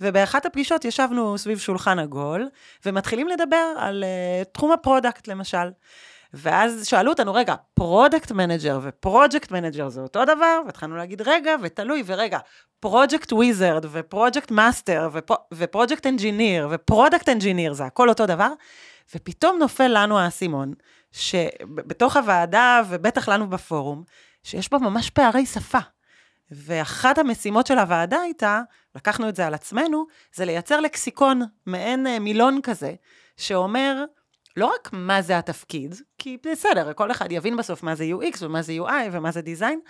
ובאחת 0.00 0.46
הפגישות 0.46 0.84
ישבנו 0.84 1.38
סביב 1.38 1.58
שולחן 1.58 1.98
עגול, 1.98 2.48
ומתחילים 2.86 3.28
לדבר 3.28 3.72
על 3.76 4.04
uh, 4.04 4.44
תחום 4.52 4.72
ה 4.72 4.78
product, 4.78 5.28
למשל. 5.28 5.68
ואז 6.34 6.86
שאלו 6.86 7.10
אותנו, 7.10 7.34
רגע, 7.34 7.54
product 7.74 8.32
manager 8.32 8.78
ו 8.82 8.91
project 8.91 9.50
manager 9.50 9.88
זה 9.88 10.00
אותו 10.00 10.24
דבר? 10.24 10.60
והתחלנו 10.66 10.96
להגיד, 10.96 11.22
רגע, 11.22 11.54
ותלוי, 11.62 12.02
ורגע, 12.06 12.38
project 12.80 13.32
wizard 13.32 13.84
ו 13.92 13.99
project 13.99 14.50
master 14.50 15.08
ו 15.54 15.61
project 15.61 16.06
engineer 16.06 16.68
ו 16.70 16.77
product 16.77 17.28
engineer, 17.28 17.72
זה 17.72 17.84
הכל 17.84 18.08
אותו 18.08 18.26
דבר. 18.26 18.52
ופתאום 19.14 19.58
נופל 19.58 20.02
לנו 20.02 20.18
האסימון, 20.18 20.74
שבתוך 21.12 22.16
הוועדה, 22.16 22.82
ובטח 22.88 23.28
לנו 23.28 23.50
בפורום, 23.50 24.02
שיש 24.42 24.68
פה 24.68 24.78
ממש 24.78 25.10
פערי 25.10 25.46
שפה. 25.46 25.78
ואחת 26.50 27.18
המשימות 27.18 27.66
של 27.66 27.78
הוועדה 27.78 28.20
הייתה, 28.20 28.60
לקחנו 28.94 29.28
את 29.28 29.36
זה 29.36 29.46
על 29.46 29.54
עצמנו, 29.54 30.06
זה 30.34 30.44
לייצר 30.44 30.80
לקסיקון, 30.80 31.42
מעין 31.66 32.06
אה, 32.06 32.18
מילון 32.18 32.60
כזה, 32.62 32.94
שאומר, 33.36 34.04
לא 34.56 34.72
רק 34.74 34.90
מה 34.92 35.22
זה 35.22 35.38
התפקיד, 35.38 35.94
כי 36.18 36.36
בסדר, 36.46 36.92
כל 36.92 37.10
אחד 37.10 37.32
יבין 37.32 37.56
בסוף 37.56 37.82
מה 37.82 37.94
זה 37.94 38.04
UX 38.04 38.36
ומה 38.40 38.62
זה 38.62 38.72
UI 38.72 39.08
ומה 39.12 39.30
זה 39.30 39.40
design, 39.42 39.80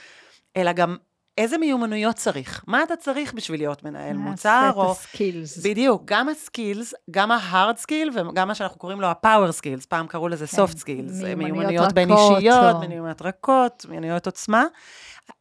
אלא 0.56 0.72
גם 0.72 0.96
איזה 1.38 1.58
מיומנויות 1.58 2.16
צריך? 2.16 2.64
מה 2.66 2.82
אתה 2.82 2.96
צריך 2.96 3.34
בשביל 3.34 3.60
להיות 3.60 3.84
מנהל 3.84 4.16
מוצר? 4.16 4.70
או... 4.74 4.90
ה 4.90 4.99
skills. 4.99 5.58
בדיוק, 5.58 6.02
גם 6.04 6.28
ה 6.28 6.36
skills, 6.37 6.94
גם 7.10 7.30
ה 7.30 7.39
hard 7.39 7.76
skill 7.76 8.10
וגם 8.14 8.48
מה 8.48 8.54
שאנחנו 8.54 8.78
קוראים 8.78 9.00
לו 9.00 9.06
ה 9.06 9.14
power 9.14 9.52
skills, 9.52 9.86
פעם 9.86 10.06
קראו 10.06 10.28
לזה 10.28 10.46
soft 10.46 10.72
כן. 10.74 10.78
skills. 10.78 11.22
מיומנויות 11.22 11.92
בין 11.92 12.10
אישיות, 12.10 12.74
או... 12.74 12.80
מיומנויות 12.80 13.22
רכות, 13.22 13.86
מיומנויות 13.88 14.26
עוצמה. 14.26 14.64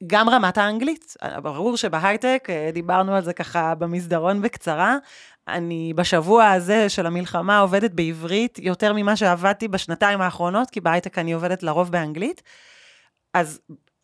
גם 0.07 0.29
רמת 0.29 0.57
האנגלית. 0.57 1.13
ברור 1.41 1.77
שבהייטק, 1.77 2.47
אה, 2.49 2.69
דיברנו 2.73 3.15
על 3.15 3.23
זה 3.23 3.33
ככה 3.33 3.75
במסדרון 3.75 4.41
בקצרה, 4.41 4.97
אני 5.47 5.93
בשבוע 5.95 6.51
הזה 6.51 6.89
של 6.89 7.05
המלחמה 7.05 7.59
עובדת 7.59 7.91
בעברית 7.91 8.59
יותר 8.59 8.93
ממה 8.93 9.15
שעבדתי 9.15 9.67
בשנתיים 9.67 10.21
האחרונות, 10.21 10.69
כי 10.69 10.81
בהייטק 10.81 11.17
אני 11.17 11.33
עובדת 11.33 11.63
לרוב 11.63 11.91
באנגלית. 11.91 12.41
אז 13.33 13.59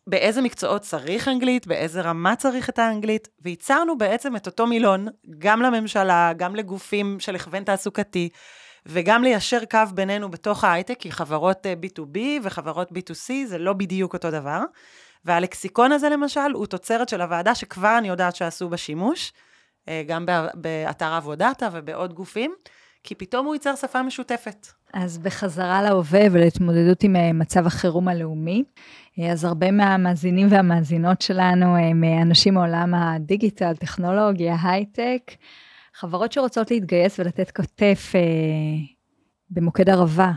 באיזה 0.06 0.42
מקצועות 0.42 0.82
צריך 0.82 1.28
אנגלית, 1.28 1.66
באיזה 1.66 2.00
רמה 2.00 2.36
צריך 2.36 2.68
את 2.68 2.78
האנגלית, 2.78 3.28
וייצרנו 3.42 3.98
בעצם 3.98 4.36
את 4.36 4.46
אותו 4.46 4.66
מילון, 4.66 5.06
גם 5.38 5.62
לממשלה, 5.62 6.32
גם 6.36 6.56
לגופים 6.56 7.20
של 7.20 7.34
הכוון 7.34 7.64
תעסוקתי, 7.64 8.28
וגם 8.86 9.22
ליישר 9.22 9.64
קו 9.70 9.78
בינינו 9.94 10.30
בתוך 10.30 10.64
ההייטק, 10.64 10.96
כי 10.98 11.12
חברות 11.12 11.66
B2B 11.66 12.18
אה, 12.18 12.36
וחברות 12.42 12.92
B2C 12.92 13.32
זה 13.46 13.58
לא 13.58 13.72
בדיוק 13.72 14.14
אותו 14.14 14.30
דבר. 14.30 14.60
והלקסיקון 15.26 15.92
הזה 15.92 16.08
למשל, 16.08 16.52
הוא 16.54 16.66
תוצרת 16.66 17.08
של 17.08 17.20
הוועדה 17.20 17.54
שכבר 17.54 17.98
אני 17.98 18.08
יודעת 18.08 18.36
שעשו 18.36 18.68
בה 18.68 18.76
שימוש. 18.76 19.32
אה, 19.88 20.02
גם 20.06 20.26
באתר 20.54 21.12
עבודתה 21.12 21.68
ובעוד 21.72 22.14
גופים, 22.14 22.54
כי 23.02 23.14
פתאום 23.14 23.46
הוא 23.46 23.54
ייצר 23.54 23.74
שפה 23.76 24.02
משותפת. 24.02 24.66
אז 24.92 25.18
בחזרה 25.18 25.82
להווה 25.82 26.20
ולהתמודדות 26.32 27.02
עם 27.02 27.16
אה, 27.16 27.32
מצב 27.32 27.66
החירום 27.66 28.08
הלאומי, 28.08 28.64
אה, 29.18 29.32
אז 29.32 29.44
הרבה 29.44 29.70
מהמאזינים 29.70 30.46
והמאזינות 30.50 31.22
שלנו 31.22 31.76
הם 31.76 32.04
אנשים 32.22 32.54
מעולם 32.54 32.94
הדיגיטל, 32.94 33.76
טכנולוגיה, 33.76 34.56
הייטק, 34.62 35.32
חברות 35.94 36.32
שרוצות 36.32 36.70
להתגייס 36.70 37.20
ולתת 37.20 37.50
אה, 38.14 38.20
במוקד 39.50 39.88
ערבה, 39.90 40.32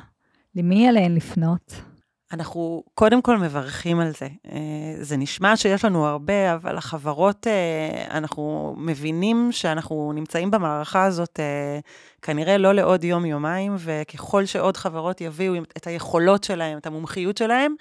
למי 0.55 0.87
עליהן 0.87 1.15
לפנות? 1.15 1.88
אנחנו 2.31 2.83
קודם 2.93 3.21
כל 3.21 3.37
מברכים 3.37 3.99
על 3.99 4.11
זה. 4.11 4.27
אה, 4.51 4.59
זה 5.01 5.17
נשמע 5.17 5.57
שיש 5.57 5.85
לנו 5.85 6.07
הרבה, 6.07 6.53
אבל 6.53 6.77
החברות, 6.77 7.47
אה, 7.47 8.17
אנחנו 8.17 8.75
מבינים 8.77 9.51
שאנחנו 9.51 10.11
נמצאים 10.15 10.51
במערכה 10.51 11.05
הזאת 11.05 11.39
אה, 11.39 11.79
כנראה 12.21 12.57
לא 12.57 12.73
לעוד 12.73 13.03
יום-יומיים, 13.03 13.75
וככל 13.79 14.45
שעוד 14.45 14.77
חברות 14.77 15.21
יביאו 15.21 15.53
את 15.77 15.87
היכולות 15.87 16.43
שלהם, 16.43 16.77
את 16.77 16.87
המומחיות 16.87 17.37
שלהם, 17.37 17.75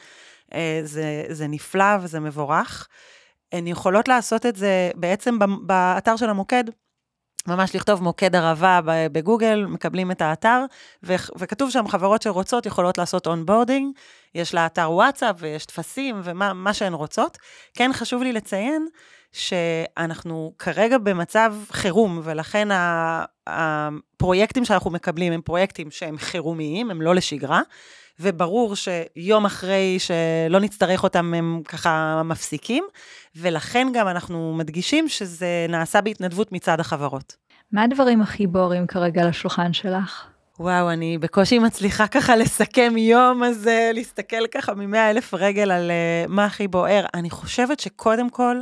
זה, 0.83 1.25
זה 1.29 1.47
נפלא 1.47 1.97
וזה 2.03 2.21
מבורך. 2.21 2.89
הן 3.53 3.67
יכולות 3.67 4.09
לעשות 4.09 4.47
את 4.47 4.57
זה 4.57 4.91
בעצם 4.95 5.39
באתר 5.67 6.17
של 6.17 6.31
המוקד. 6.31 6.65
ממש 7.47 7.75
לכתוב 7.75 8.03
מוקד 8.03 8.37
ערבה 8.37 8.81
בגוגל, 9.13 9.67
מקבלים 9.67 10.11
את 10.11 10.23
האתר, 10.23 10.65
ו- 11.03 11.15
וכתוב 11.39 11.71
שם 11.71 11.89
חברות 11.89 12.23
שרוצות 12.23 12.67
יכולות 12.67 12.99
לעשות 12.99 13.27
onboarding, 13.27 13.97
יש 14.35 14.55
לה 14.55 14.67
אתר 14.67 14.91
וואטסאפ 14.91 15.37
ויש 15.39 15.67
טפסים 15.67 16.21
ומה 16.25 16.75
שהן 16.75 16.93
רוצות. 16.93 17.39
כן 17.75 17.91
חשוב 17.93 18.23
לי 18.23 18.33
לציין 18.33 18.87
שאנחנו 19.33 20.53
כרגע 20.59 20.99
במצב 20.99 21.55
חירום, 21.71 22.21
ולכן 22.25 22.69
הפרויקטים 23.47 24.65
שאנחנו 24.65 24.91
מקבלים 24.91 25.33
הם 25.33 25.41
פרויקטים 25.41 25.91
שהם 25.91 26.19
חירומיים, 26.19 26.91
הם 26.91 27.03
לא 27.03 27.15
לשגרה. 27.15 27.61
וברור 28.21 28.75
שיום 28.77 29.47
אחרי 29.47 29.97
שלא 29.99 30.61
נצטרך 30.61 31.03
אותם 31.03 31.35
הם 31.35 31.63
ככה 31.69 32.23
מפסיקים, 32.25 32.85
ולכן 33.37 33.89
גם 33.95 34.09
אנחנו 34.09 34.55
מדגישים 34.55 35.09
שזה 35.09 35.67
נעשה 35.69 36.01
בהתנדבות 36.01 36.53
מצד 36.53 36.81
החברות. 36.81 37.37
מה 37.73 37.83
הדברים 37.83 38.23
הכי 38.23 38.47
בוערים 38.47 38.87
כרגע 38.87 39.23
על 39.23 39.29
השולחן 39.29 39.73
שלך? 39.73 40.27
וואו, 40.61 40.91
אני 40.91 41.19
בקושי 41.19 41.59
מצליחה 41.59 42.07
ככה 42.07 42.37
לסכם 42.37 42.97
יום, 42.97 43.43
הזה, 43.43 43.91
להסתכל 43.95 44.47
ככה 44.47 44.75
ממאה 44.75 45.11
אלף 45.11 45.35
רגל 45.35 45.71
על 45.71 45.91
uh, 45.91 46.31
מה 46.31 46.45
הכי 46.45 46.69
בוער. 46.69 47.05
אני 47.15 47.31
חושבת 47.31 47.81
שקודם 47.81 48.31
כל, 48.31 48.61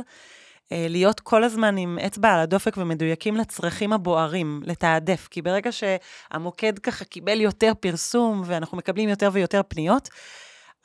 אה, 0.71 0.85
להיות 0.89 1.19
כל 1.19 1.43
הזמן 1.43 1.77
עם 1.77 1.99
אצבע 2.05 2.33
על 2.33 2.39
הדופק 2.39 2.77
ומדויקים 2.77 3.37
לצרכים 3.37 3.93
הבוערים, 3.93 4.61
לתעדף. 4.65 5.27
כי 5.31 5.41
ברגע 5.41 5.69
שהמוקד 5.71 6.79
ככה 6.79 7.05
קיבל 7.05 7.41
יותר 7.41 7.71
פרסום 7.79 8.41
ואנחנו 8.45 8.77
מקבלים 8.77 9.09
יותר 9.09 9.29
ויותר 9.33 9.61
פניות, 9.67 10.09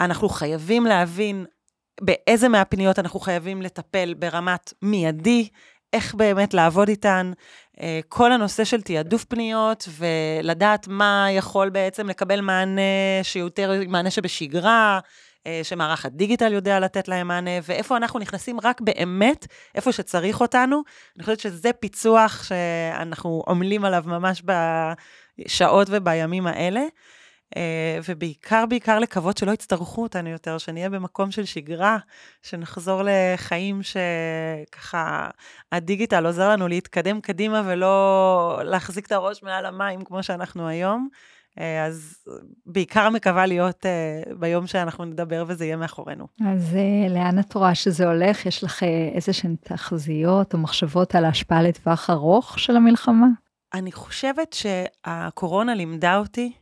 אנחנו 0.00 0.28
חייבים 0.28 0.86
להבין 0.86 1.44
באיזה 2.00 2.48
מהפניות 2.48 2.98
אנחנו 2.98 3.20
חייבים 3.20 3.62
לטפל 3.62 4.14
ברמת 4.14 4.72
מיידי, 4.82 5.48
איך 5.92 6.14
באמת 6.14 6.54
לעבוד 6.54 6.88
איתן, 6.88 7.32
אה, 7.80 8.00
כל 8.08 8.32
הנושא 8.32 8.64
של 8.64 8.82
תעדוף 8.82 9.24
פניות 9.24 9.88
ולדעת 9.98 10.88
מה 10.88 11.26
יכול 11.30 11.68
בעצם 11.70 12.08
לקבל 12.08 12.40
מענה 12.40 12.82
שיותר 13.22 13.80
מענה 13.88 14.10
שבשגרה, 14.10 15.00
אה, 15.46 15.60
שמערך 15.62 16.06
הדיגיטל 16.06 16.52
יודע 16.52 16.80
לתת 16.80 17.08
להם 17.08 17.28
מענה, 17.28 17.50
ואיפה 17.62 17.96
אנחנו 17.96 18.18
נכנסים 18.18 18.60
רק 18.62 18.80
באמת, 18.80 19.46
איפה 19.74 19.92
שצריך 19.92 20.40
אותנו. 20.40 20.82
אני 21.16 21.24
חושבת 21.24 21.40
שזה 21.40 21.72
פיצוח 21.72 22.42
שאנחנו 22.42 23.42
עמלים 23.48 23.84
עליו 23.84 24.02
ממש 24.06 24.42
בשעות 25.38 25.88
ובימים 25.90 26.46
האלה. 26.46 26.82
אה, 27.56 27.98
ובעיקר, 28.08 28.64
בעיקר 28.68 28.98
לקוות 28.98 29.38
שלא 29.38 29.52
יצטרכו 29.52 30.02
אותנו 30.02 30.28
יותר, 30.28 30.58
שנהיה 30.58 30.90
במקום 30.90 31.30
של 31.30 31.44
שגרה, 31.44 31.98
שנחזור 32.42 33.02
לחיים 33.04 33.80
שככה 33.82 35.28
הדיגיטל 35.72 36.26
עוזר 36.26 36.48
לנו 36.48 36.68
להתקדם 36.68 37.20
קדימה 37.20 37.62
ולא 37.66 38.60
להחזיק 38.64 39.06
את 39.06 39.12
הראש 39.12 39.42
מעל 39.42 39.66
המים 39.66 40.04
כמו 40.04 40.22
שאנחנו 40.22 40.68
היום. 40.68 41.08
אה, 41.60 41.84
אז 41.84 42.24
בעיקר 42.66 43.10
מקווה 43.10 43.46
להיות 43.46 43.86
uh, 43.86 44.34
ביום 44.34 44.66
שאנחנו 44.66 45.04
נדבר 45.04 45.44
וזה 45.46 45.64
יהיה 45.64 45.76
מאחורינו. 45.76 46.26
אז 46.46 46.76
לאן 47.10 47.38
את 47.38 47.54
רואה 47.54 47.74
שזה 47.74 48.06
הולך? 48.06 48.46
יש 48.46 48.64
לך 48.64 48.82
איזה 49.14 49.32
שהן 49.32 49.56
תחזיות 49.60 50.54
או 50.54 50.58
מחשבות 50.58 51.14
על 51.14 51.24
ההשפעה 51.24 51.62
לטווח 51.62 52.10
ארוך 52.10 52.58
של 52.58 52.76
המלחמה? 52.76 53.26
אני 53.74 53.92
חושבת 53.92 54.52
שהקורונה 54.52 55.74
לימדה 55.74 56.16
אותי 56.16 56.52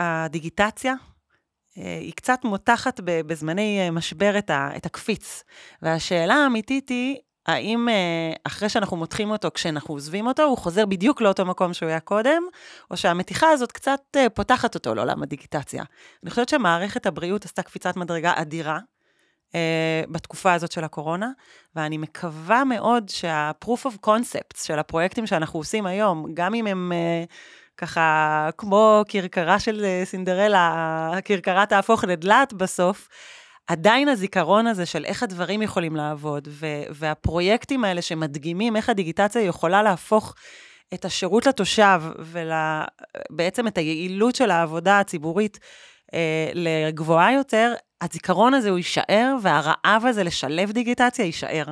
שהדיגיטציה 0.00 0.94
היא 1.74 2.12
קצת 2.16 2.44
מותחת 2.44 3.00
בזמני 3.04 3.90
משבר 3.92 4.38
את 4.48 4.86
הקפיץ. 4.86 5.42
והשאלה 5.82 6.34
האמיתית 6.34 6.88
היא, 6.88 7.16
האם 7.46 7.88
אחרי 8.44 8.68
שאנחנו 8.68 8.96
מותחים 8.96 9.30
אותו, 9.30 9.48
כשאנחנו 9.54 9.94
עוזבים 9.94 10.26
אותו, 10.26 10.42
הוא 10.42 10.58
חוזר 10.58 10.86
בדיוק 10.86 11.20
לאותו 11.20 11.44
מקום 11.44 11.74
שהוא 11.74 11.88
היה 11.88 12.00
קודם, 12.00 12.42
או 12.90 12.96
שהמתיחה 12.96 13.50
הזאת 13.50 13.72
קצת 13.72 14.00
פותחת 14.34 14.74
אותו 14.74 14.94
לעולם 14.94 15.22
הדיגיטציה. 15.22 15.84
אני 16.22 16.30
חושבת 16.30 16.48
שמערכת 16.48 17.06
הבריאות 17.06 17.44
עשתה 17.44 17.62
קפיצת 17.62 17.96
מדרגה 17.96 18.32
אדירה 18.36 18.78
בתקופה 20.08 20.52
הזאת 20.52 20.72
של 20.72 20.84
הקורונה, 20.84 21.30
ואני 21.76 21.98
מקווה 21.98 22.64
מאוד 22.64 23.08
שה-proof 23.08 23.86
of 23.86 24.06
concepts 24.06 24.64
של 24.66 24.78
הפרויקטים 24.78 25.26
שאנחנו 25.26 25.60
עושים 25.60 25.86
היום, 25.86 26.26
גם 26.34 26.54
אם 26.54 26.66
הם... 26.66 26.92
ככה, 27.76 28.48
כמו 28.58 29.02
כרכרה 29.08 29.58
של 29.58 29.84
אה, 29.84 30.02
סינדרלה, 30.04 31.10
הכרכרה 31.16 31.66
תהפוך 31.66 32.04
לדלת 32.04 32.52
בסוף, 32.52 33.08
עדיין 33.66 34.08
הזיכרון 34.08 34.66
הזה 34.66 34.86
של 34.86 35.04
איך 35.04 35.22
הדברים 35.22 35.62
יכולים 35.62 35.96
לעבוד, 35.96 36.48
ו- 36.50 36.82
והפרויקטים 36.90 37.84
האלה 37.84 38.02
שמדגימים 38.02 38.76
איך 38.76 38.88
הדיגיטציה 38.88 39.42
יכולה 39.42 39.82
להפוך 39.82 40.34
את 40.94 41.04
השירות 41.04 41.46
לתושב, 41.46 42.02
ובעצם 42.18 43.66
את 43.66 43.78
היעילות 43.78 44.34
של 44.34 44.50
העבודה 44.50 45.00
הציבורית 45.00 45.58
אה, 46.14 46.50
לגבוהה 46.54 47.32
יותר, 47.32 47.74
הזיכרון 48.00 48.54
הזה 48.54 48.70
הוא 48.70 48.78
יישאר, 48.78 49.36
והרעב 49.42 50.06
הזה 50.06 50.24
לשלב 50.24 50.72
דיגיטציה 50.72 51.24
יישאר. 51.24 51.64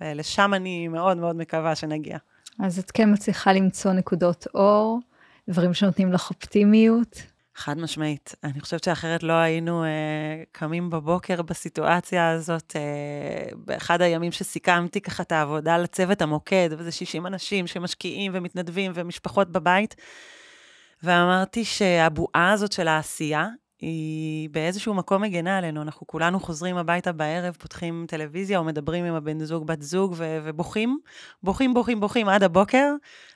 ולשם 0.00 0.54
אני 0.54 0.88
מאוד 0.88 1.16
מאוד 1.16 1.36
מקווה 1.36 1.74
שנגיע. 1.74 2.18
אז 2.64 2.78
את 2.78 2.90
כן 2.90 3.12
מצליחה 3.12 3.52
למצוא 3.52 3.92
נקודות 3.92 4.46
אור. 4.54 5.00
דברים 5.48 5.74
שנותנים 5.74 6.12
לך 6.12 6.30
אופטימיות? 6.30 7.22
חד 7.54 7.78
משמעית. 7.78 8.34
אני 8.44 8.60
חושבת 8.60 8.84
שאחרת 8.84 9.22
לא 9.22 9.32
היינו 9.32 9.84
אה, 9.84 9.88
קמים 10.52 10.90
בבוקר 10.90 11.42
בסיטואציה 11.42 12.30
הזאת. 12.30 12.76
אה, 12.76 13.48
באחד 13.56 14.02
הימים 14.02 14.32
שסיכמתי 14.32 15.00
ככה 15.00 15.22
את 15.22 15.32
העבודה 15.32 15.78
לצוות 15.78 16.22
המוקד, 16.22 16.68
וזה 16.78 16.92
60 16.92 17.26
אנשים 17.26 17.66
שמשקיעים 17.66 18.32
ומתנדבים 18.34 18.92
ומשפחות 18.94 19.52
בבית, 19.52 19.94
ואמרתי 21.02 21.64
שהבועה 21.64 22.52
הזאת 22.52 22.72
של 22.72 22.88
העשייה, 22.88 23.48
היא 23.80 24.50
באיזשהו 24.50 24.94
מקום 24.94 25.22
מגנה 25.22 25.58
עלינו. 25.58 25.82
אנחנו 25.82 26.06
כולנו 26.06 26.40
חוזרים 26.40 26.76
הביתה 26.76 27.12
בערב, 27.12 27.56
פותחים 27.58 28.04
טלוויזיה 28.08 28.58
או 28.58 28.64
מדברים 28.64 29.04
עם 29.04 29.14
הבן 29.14 29.44
זוג, 29.44 29.66
בת 29.66 29.82
זוג, 29.82 30.14
ובוכים, 30.18 30.98
בוכים, 31.42 31.74
בוכים, 31.74 32.00
בוכים 32.00 32.28
עד 32.28 32.42
הבוקר, 32.42 32.92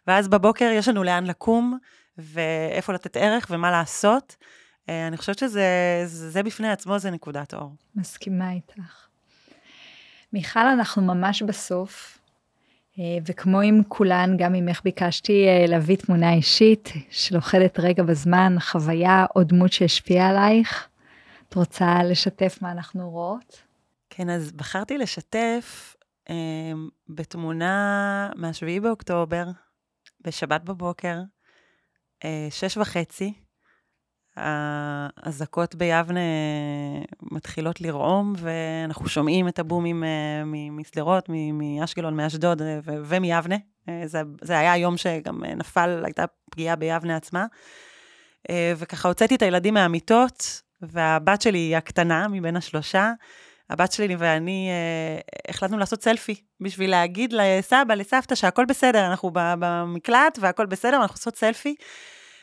ואז 0.06 0.28
בבוקר 0.28 0.70
יש 0.74 0.88
לנו 0.88 1.04
לאן 1.04 1.24
לקום, 1.26 1.78
ואיפה 2.20 2.92
לתת 2.92 3.16
ערך 3.16 3.46
ומה 3.50 3.70
לעשות. 3.70 4.36
אה, 4.88 5.06
אני 5.06 5.16
חושבת 5.16 5.38
שזה 5.38 6.02
זה, 6.04 6.42
בפני 6.42 6.70
עצמו, 6.70 6.98
זה 6.98 7.10
נקודת 7.10 7.54
אור. 7.54 7.72
מסכימה 7.94 8.52
איתך. 8.52 9.06
מיכל, 10.32 10.60
אנחנו 10.60 11.02
ממש 11.02 11.42
בסוף, 11.42 12.18
אה, 12.98 13.18
וכמו 13.26 13.60
עם 13.60 13.82
כולן, 13.88 14.36
גם 14.38 14.52
ממך 14.52 14.80
ביקשתי 14.84 15.46
אה, 15.48 15.66
להביא 15.68 15.96
תמונה 15.96 16.32
אישית 16.32 16.92
שלוכדת 17.10 17.80
רגע 17.80 18.02
בזמן, 18.02 18.56
חוויה 18.60 19.26
או 19.36 19.42
דמות 19.42 19.72
שהשפיעה 19.72 20.28
עלייך. 20.28 20.88
את 21.48 21.54
רוצה 21.54 22.02
לשתף 22.04 22.58
מה 22.62 22.72
אנחנו 22.72 23.10
רואות? 23.10 23.62
כן, 24.10 24.30
אז 24.30 24.52
בחרתי 24.52 24.98
לשתף 24.98 25.96
אה, 26.30 26.34
בתמונה 27.08 28.30
מה-7 28.36 28.80
באוקטובר, 28.82 29.44
בשבת 30.20 30.62
בבוקר, 30.62 31.16
שש 32.50 32.76
וחצי, 32.76 33.32
האזעקות 34.36 35.74
ביבנה 35.74 36.20
מתחילות 37.22 37.80
לרעום, 37.80 38.32
ואנחנו 38.38 39.08
שומעים 39.08 39.48
את 39.48 39.58
הבומים 39.58 40.04
אה, 40.04 40.42
משדרות, 40.70 41.28
מאשקלון, 41.52 42.16
מאשדוד 42.16 42.62
אה, 42.62 42.78
ומיבנה. 42.84 43.56
זה, 44.04 44.22
זה 44.42 44.58
היה 44.58 44.72
היום 44.72 44.96
שגם 44.96 45.44
נפל, 45.44 46.02
הייתה 46.04 46.24
פגיעה 46.50 46.76
ביבנה 46.76 47.16
עצמה. 47.16 47.46
וככה 48.76 49.08
הוצאתי 49.08 49.34
את 49.34 49.42
הילדים 49.42 49.74
מהמיטות, 49.74 50.62
והבת 50.82 51.42
שלי 51.42 51.76
הקטנה 51.76 52.28
מבין 52.28 52.56
השלושה. 52.56 53.12
הבת 53.70 53.92
שלי 53.92 54.16
ואני 54.18 54.70
החלטנו 55.48 55.78
לעשות 55.78 56.02
סלפי, 56.02 56.34
בשביל 56.60 56.90
להגיד 56.90 57.32
לסבא, 57.32 57.94
לסבתא, 57.94 58.34
שהכל 58.34 58.64
בסדר, 58.64 59.06
אנחנו 59.06 59.30
במקלט 59.34 60.38
והכל 60.40 60.66
בסדר, 60.66 60.96
אנחנו 60.96 61.14
עושות 61.14 61.36
סלפי. 61.36 61.74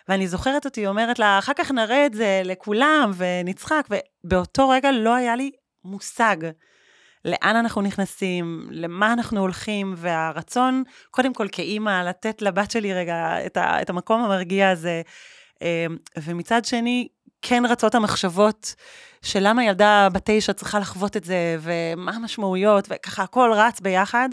ואני 0.08 0.28
זוכרת 0.28 0.66
אותי 0.66 0.88
אומרת 0.88 1.20
לה, 1.20 1.40
אחר 1.40 1.54
כך 1.56 1.72
נראה 1.72 2.06
את 2.06 2.14
זה 2.14 2.42
לכולם 2.46 3.12
ונצחק, 3.18 3.88
ובאותו 3.90 4.70
רגע 4.70 4.92
לא 4.92 5.16
היה 5.16 5.36
לי 5.36 5.52
מושג 5.84 6.38
לאן 7.26 7.56
אנחנו 7.56 7.82
נכנסים, 7.82 8.68
למה 8.72 9.14
אנחנו 9.14 9.40
הולכים, 9.40 9.94
והרצון, 9.98 10.84
קודם 11.12 11.34
כל 11.34 11.48
כאימא, 11.52 12.04
לתת 12.04 12.42
לבת 12.42 12.72
שלי 12.72 12.94
רגע 12.94 13.46
את, 13.46 13.58
ה, 13.58 13.82
את 13.82 13.90
המקום 13.90 14.22
המרגיע 14.22 14.70
הזה, 14.70 15.02
אמ, 15.62 15.98
ומצד 16.18 16.66
שני, 16.66 17.08
כן 17.42 17.64
רצות 17.70 17.96
המחשבות 17.96 18.76
של 19.28 19.40
למה 19.42 19.66
ילדה 19.66 20.08
בת 20.14 20.22
תשע 20.26 20.54
צריכה 20.54 20.80
לחוות 20.80 21.18
את 21.18 21.24
זה, 21.24 21.58
ומה 21.60 22.12
המשמעויות, 22.12 22.88
וככה 22.90 23.24
הכל 23.24 23.52
רץ 23.56 23.80
ביחד. 23.80 24.30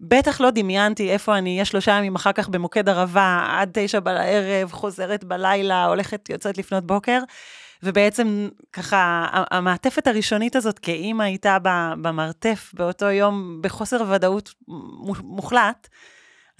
בטח 0.00 0.40
לא 0.40 0.50
דמיינתי 0.50 1.10
איפה 1.10 1.38
אני 1.38 1.54
אהיה 1.54 1.64
שלושה 1.64 1.92
ימים 1.92 2.14
אחר 2.14 2.32
כך 2.32 2.48
במוקד 2.48 2.88
ערבה, 2.88 3.46
עד 3.48 3.70
תשע 3.72 4.00
בערב, 4.00 4.72
חוזרת 4.72 5.24
בלילה, 5.24 5.84
הולכת, 5.84 6.30
יוצאת 6.30 6.58
לפנות 6.58 6.86
בוקר. 6.86 7.18
ובעצם 7.82 8.48
ככה, 8.72 9.26
המעטפת 9.32 10.06
הראשונית 10.06 10.56
הזאת 10.56 10.78
כאימא 10.78 11.22
הייתה 11.22 11.58
במרתף 12.02 12.70
באותו 12.74 13.06
יום 13.06 13.58
בחוסר 13.62 14.04
ודאות 14.10 14.54
מוחלט. 15.22 15.88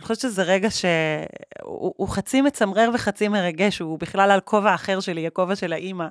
אני 0.02 0.06
חושבת 0.06 0.20
שזה 0.20 0.42
רגע 0.42 0.70
שהוא 0.70 2.08
חצי 2.08 2.40
מצמרר 2.40 2.90
וחצי 2.94 3.28
מרגש, 3.28 3.78
הוא 3.78 3.98
בכלל 3.98 4.30
על 4.30 4.40
כובע 4.40 4.74
אחר 4.74 5.00
שלי, 5.00 5.26
הכובע 5.26 5.56
של 5.56 5.72
האימא, 5.72 6.06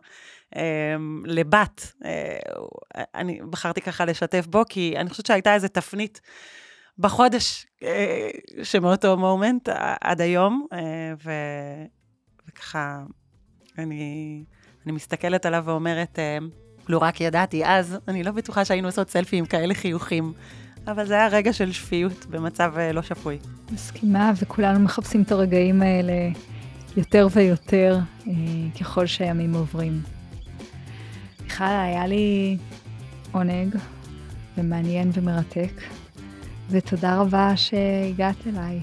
אה, 0.56 0.96
לבת. 1.26 1.94
אה, 2.06 2.38
אני 3.16 3.39
בחרתי 3.50 3.82
ככה 3.82 4.06
לשתף 4.06 4.48
בו, 4.48 4.64
כי 4.70 4.94
אני 4.98 5.10
חושבת 5.10 5.26
שהייתה 5.26 5.54
איזו 5.54 5.68
תפנית 5.68 6.22
בחודש 6.98 7.66
אה, 7.84 8.30
שמאותו 8.64 9.18
מומנט 9.18 9.70
עד 10.02 10.22
היום, 10.22 10.68
אה, 10.74 10.80
ו, 11.26 11.32
וככה, 12.48 13.04
אני, 13.78 14.44
אני 14.86 14.92
מסתכלת 14.92 15.46
עליו 15.46 15.64
ואומרת, 15.66 16.20
אה, 16.20 16.38
לו 16.88 17.02
רק 17.02 17.22
ידעתי 17.22 17.66
אז, 17.66 17.98
אני 18.08 18.24
לא 18.24 18.32
בטוחה 18.32 18.66
שהיינו 18.66 18.88
עושות 18.88 19.10
סלפי 19.10 19.38
עם 19.38 19.46
כאלה 19.46 19.74
חיוכים. 19.74 20.34
אבל 20.88 21.06
זה 21.06 21.14
היה 21.14 21.28
רגע 21.28 21.54
של 21.54 21.72
שפיות 21.72 22.26
במצב 22.26 22.74
לא 22.94 23.02
שפוי. 23.02 23.38
מסכימה, 23.72 24.32
וכולנו 24.42 24.80
מחפשים 24.80 25.22
את 25.22 25.32
הרגעים 25.32 25.82
האלה 25.82 26.14
יותר 26.98 27.28
ויותר 27.32 28.00
ככל 28.80 29.06
שהימים 29.06 29.54
עוברים. 29.54 30.02
מיכל, 31.44 31.64
היה 31.64 32.08
לי 32.08 32.58
עונג 33.32 33.76
ומעניין 34.58 35.12
ומרתק. 35.14 35.72
ותודה 36.72 37.18
רבה 37.18 37.54
שהגעת 37.56 38.48
אליי. 38.48 38.80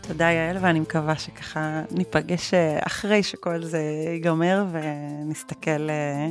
תודה, 0.00 0.24
יעל, 0.24 0.56
ואני 0.60 0.80
מקווה 0.80 1.18
שככה 1.18 1.82
ניפגש 1.90 2.54
אה, 2.54 2.78
אחרי 2.86 3.22
שכל 3.22 3.62
זה 3.62 3.82
ייגמר 4.12 4.64
ונסתכל 4.72 5.90
אה, 5.90 6.28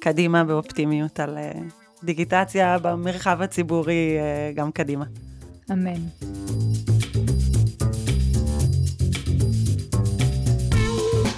קדימה 0.00 0.44
באופטימיות 0.44 1.20
על 1.20 1.38
אה, 1.38 1.52
דיגיטציה 2.06 2.78
במרחב 2.82 3.42
הציבורי 3.42 4.18
גם 4.54 4.72
קדימה. 4.72 5.04
אמן. 5.72 6.00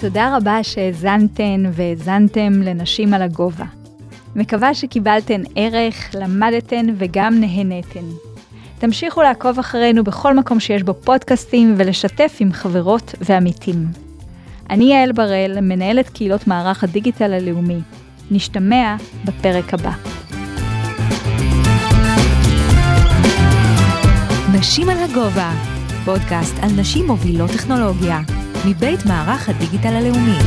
תודה 0.01 0.37
רבה 0.37 0.63
שהאזנתן 0.63 1.63
והאזנתם 1.73 2.63
לנשים 2.63 3.15
על 3.15 3.23
הגובה. 3.23 3.65
מקווה 4.37 4.75
שקיבלתן 4.75 5.43
ערך, 5.57 6.11
למדתן 6.15 6.87
וגם 6.99 7.41
נהנתן. 7.41 8.05
תמשיכו 8.79 9.23
לעקוב 9.23 9.59
אחרינו 9.59 10.05
בכל 10.05 10.35
מקום 10.35 10.61
שיש 10.61 10.83
בו 10.83 10.95
פודקאסטים 10.95 11.75
ולשתף 11.77 12.37
עם 12.41 12.53
חברות 12.53 13.15
ועמיתים. 13.21 13.87
אני 14.71 14.85
יעל 14.85 15.13
בראל, 15.13 15.61
מנהלת 15.61 16.09
קהילות 16.09 16.47
מערך 16.47 16.85
הדיגיטל 16.85 17.33
הלאומי. 17.33 17.79
נשתמע 18.31 18.97
בפרק 19.25 19.75
הבא. 19.75 20.18
נשים 24.59 24.89
על 24.89 24.97
הגובה, 24.99 25.53
פודקאסט 26.05 26.55
על 26.63 26.71
נשים 26.77 27.07
מובילות 27.07 27.51
טכנולוגיה, 27.51 28.21
מבית 28.67 29.07
מערך 29.07 29.49
הדיגיטל 29.49 29.89
הלאומי. 29.97 30.39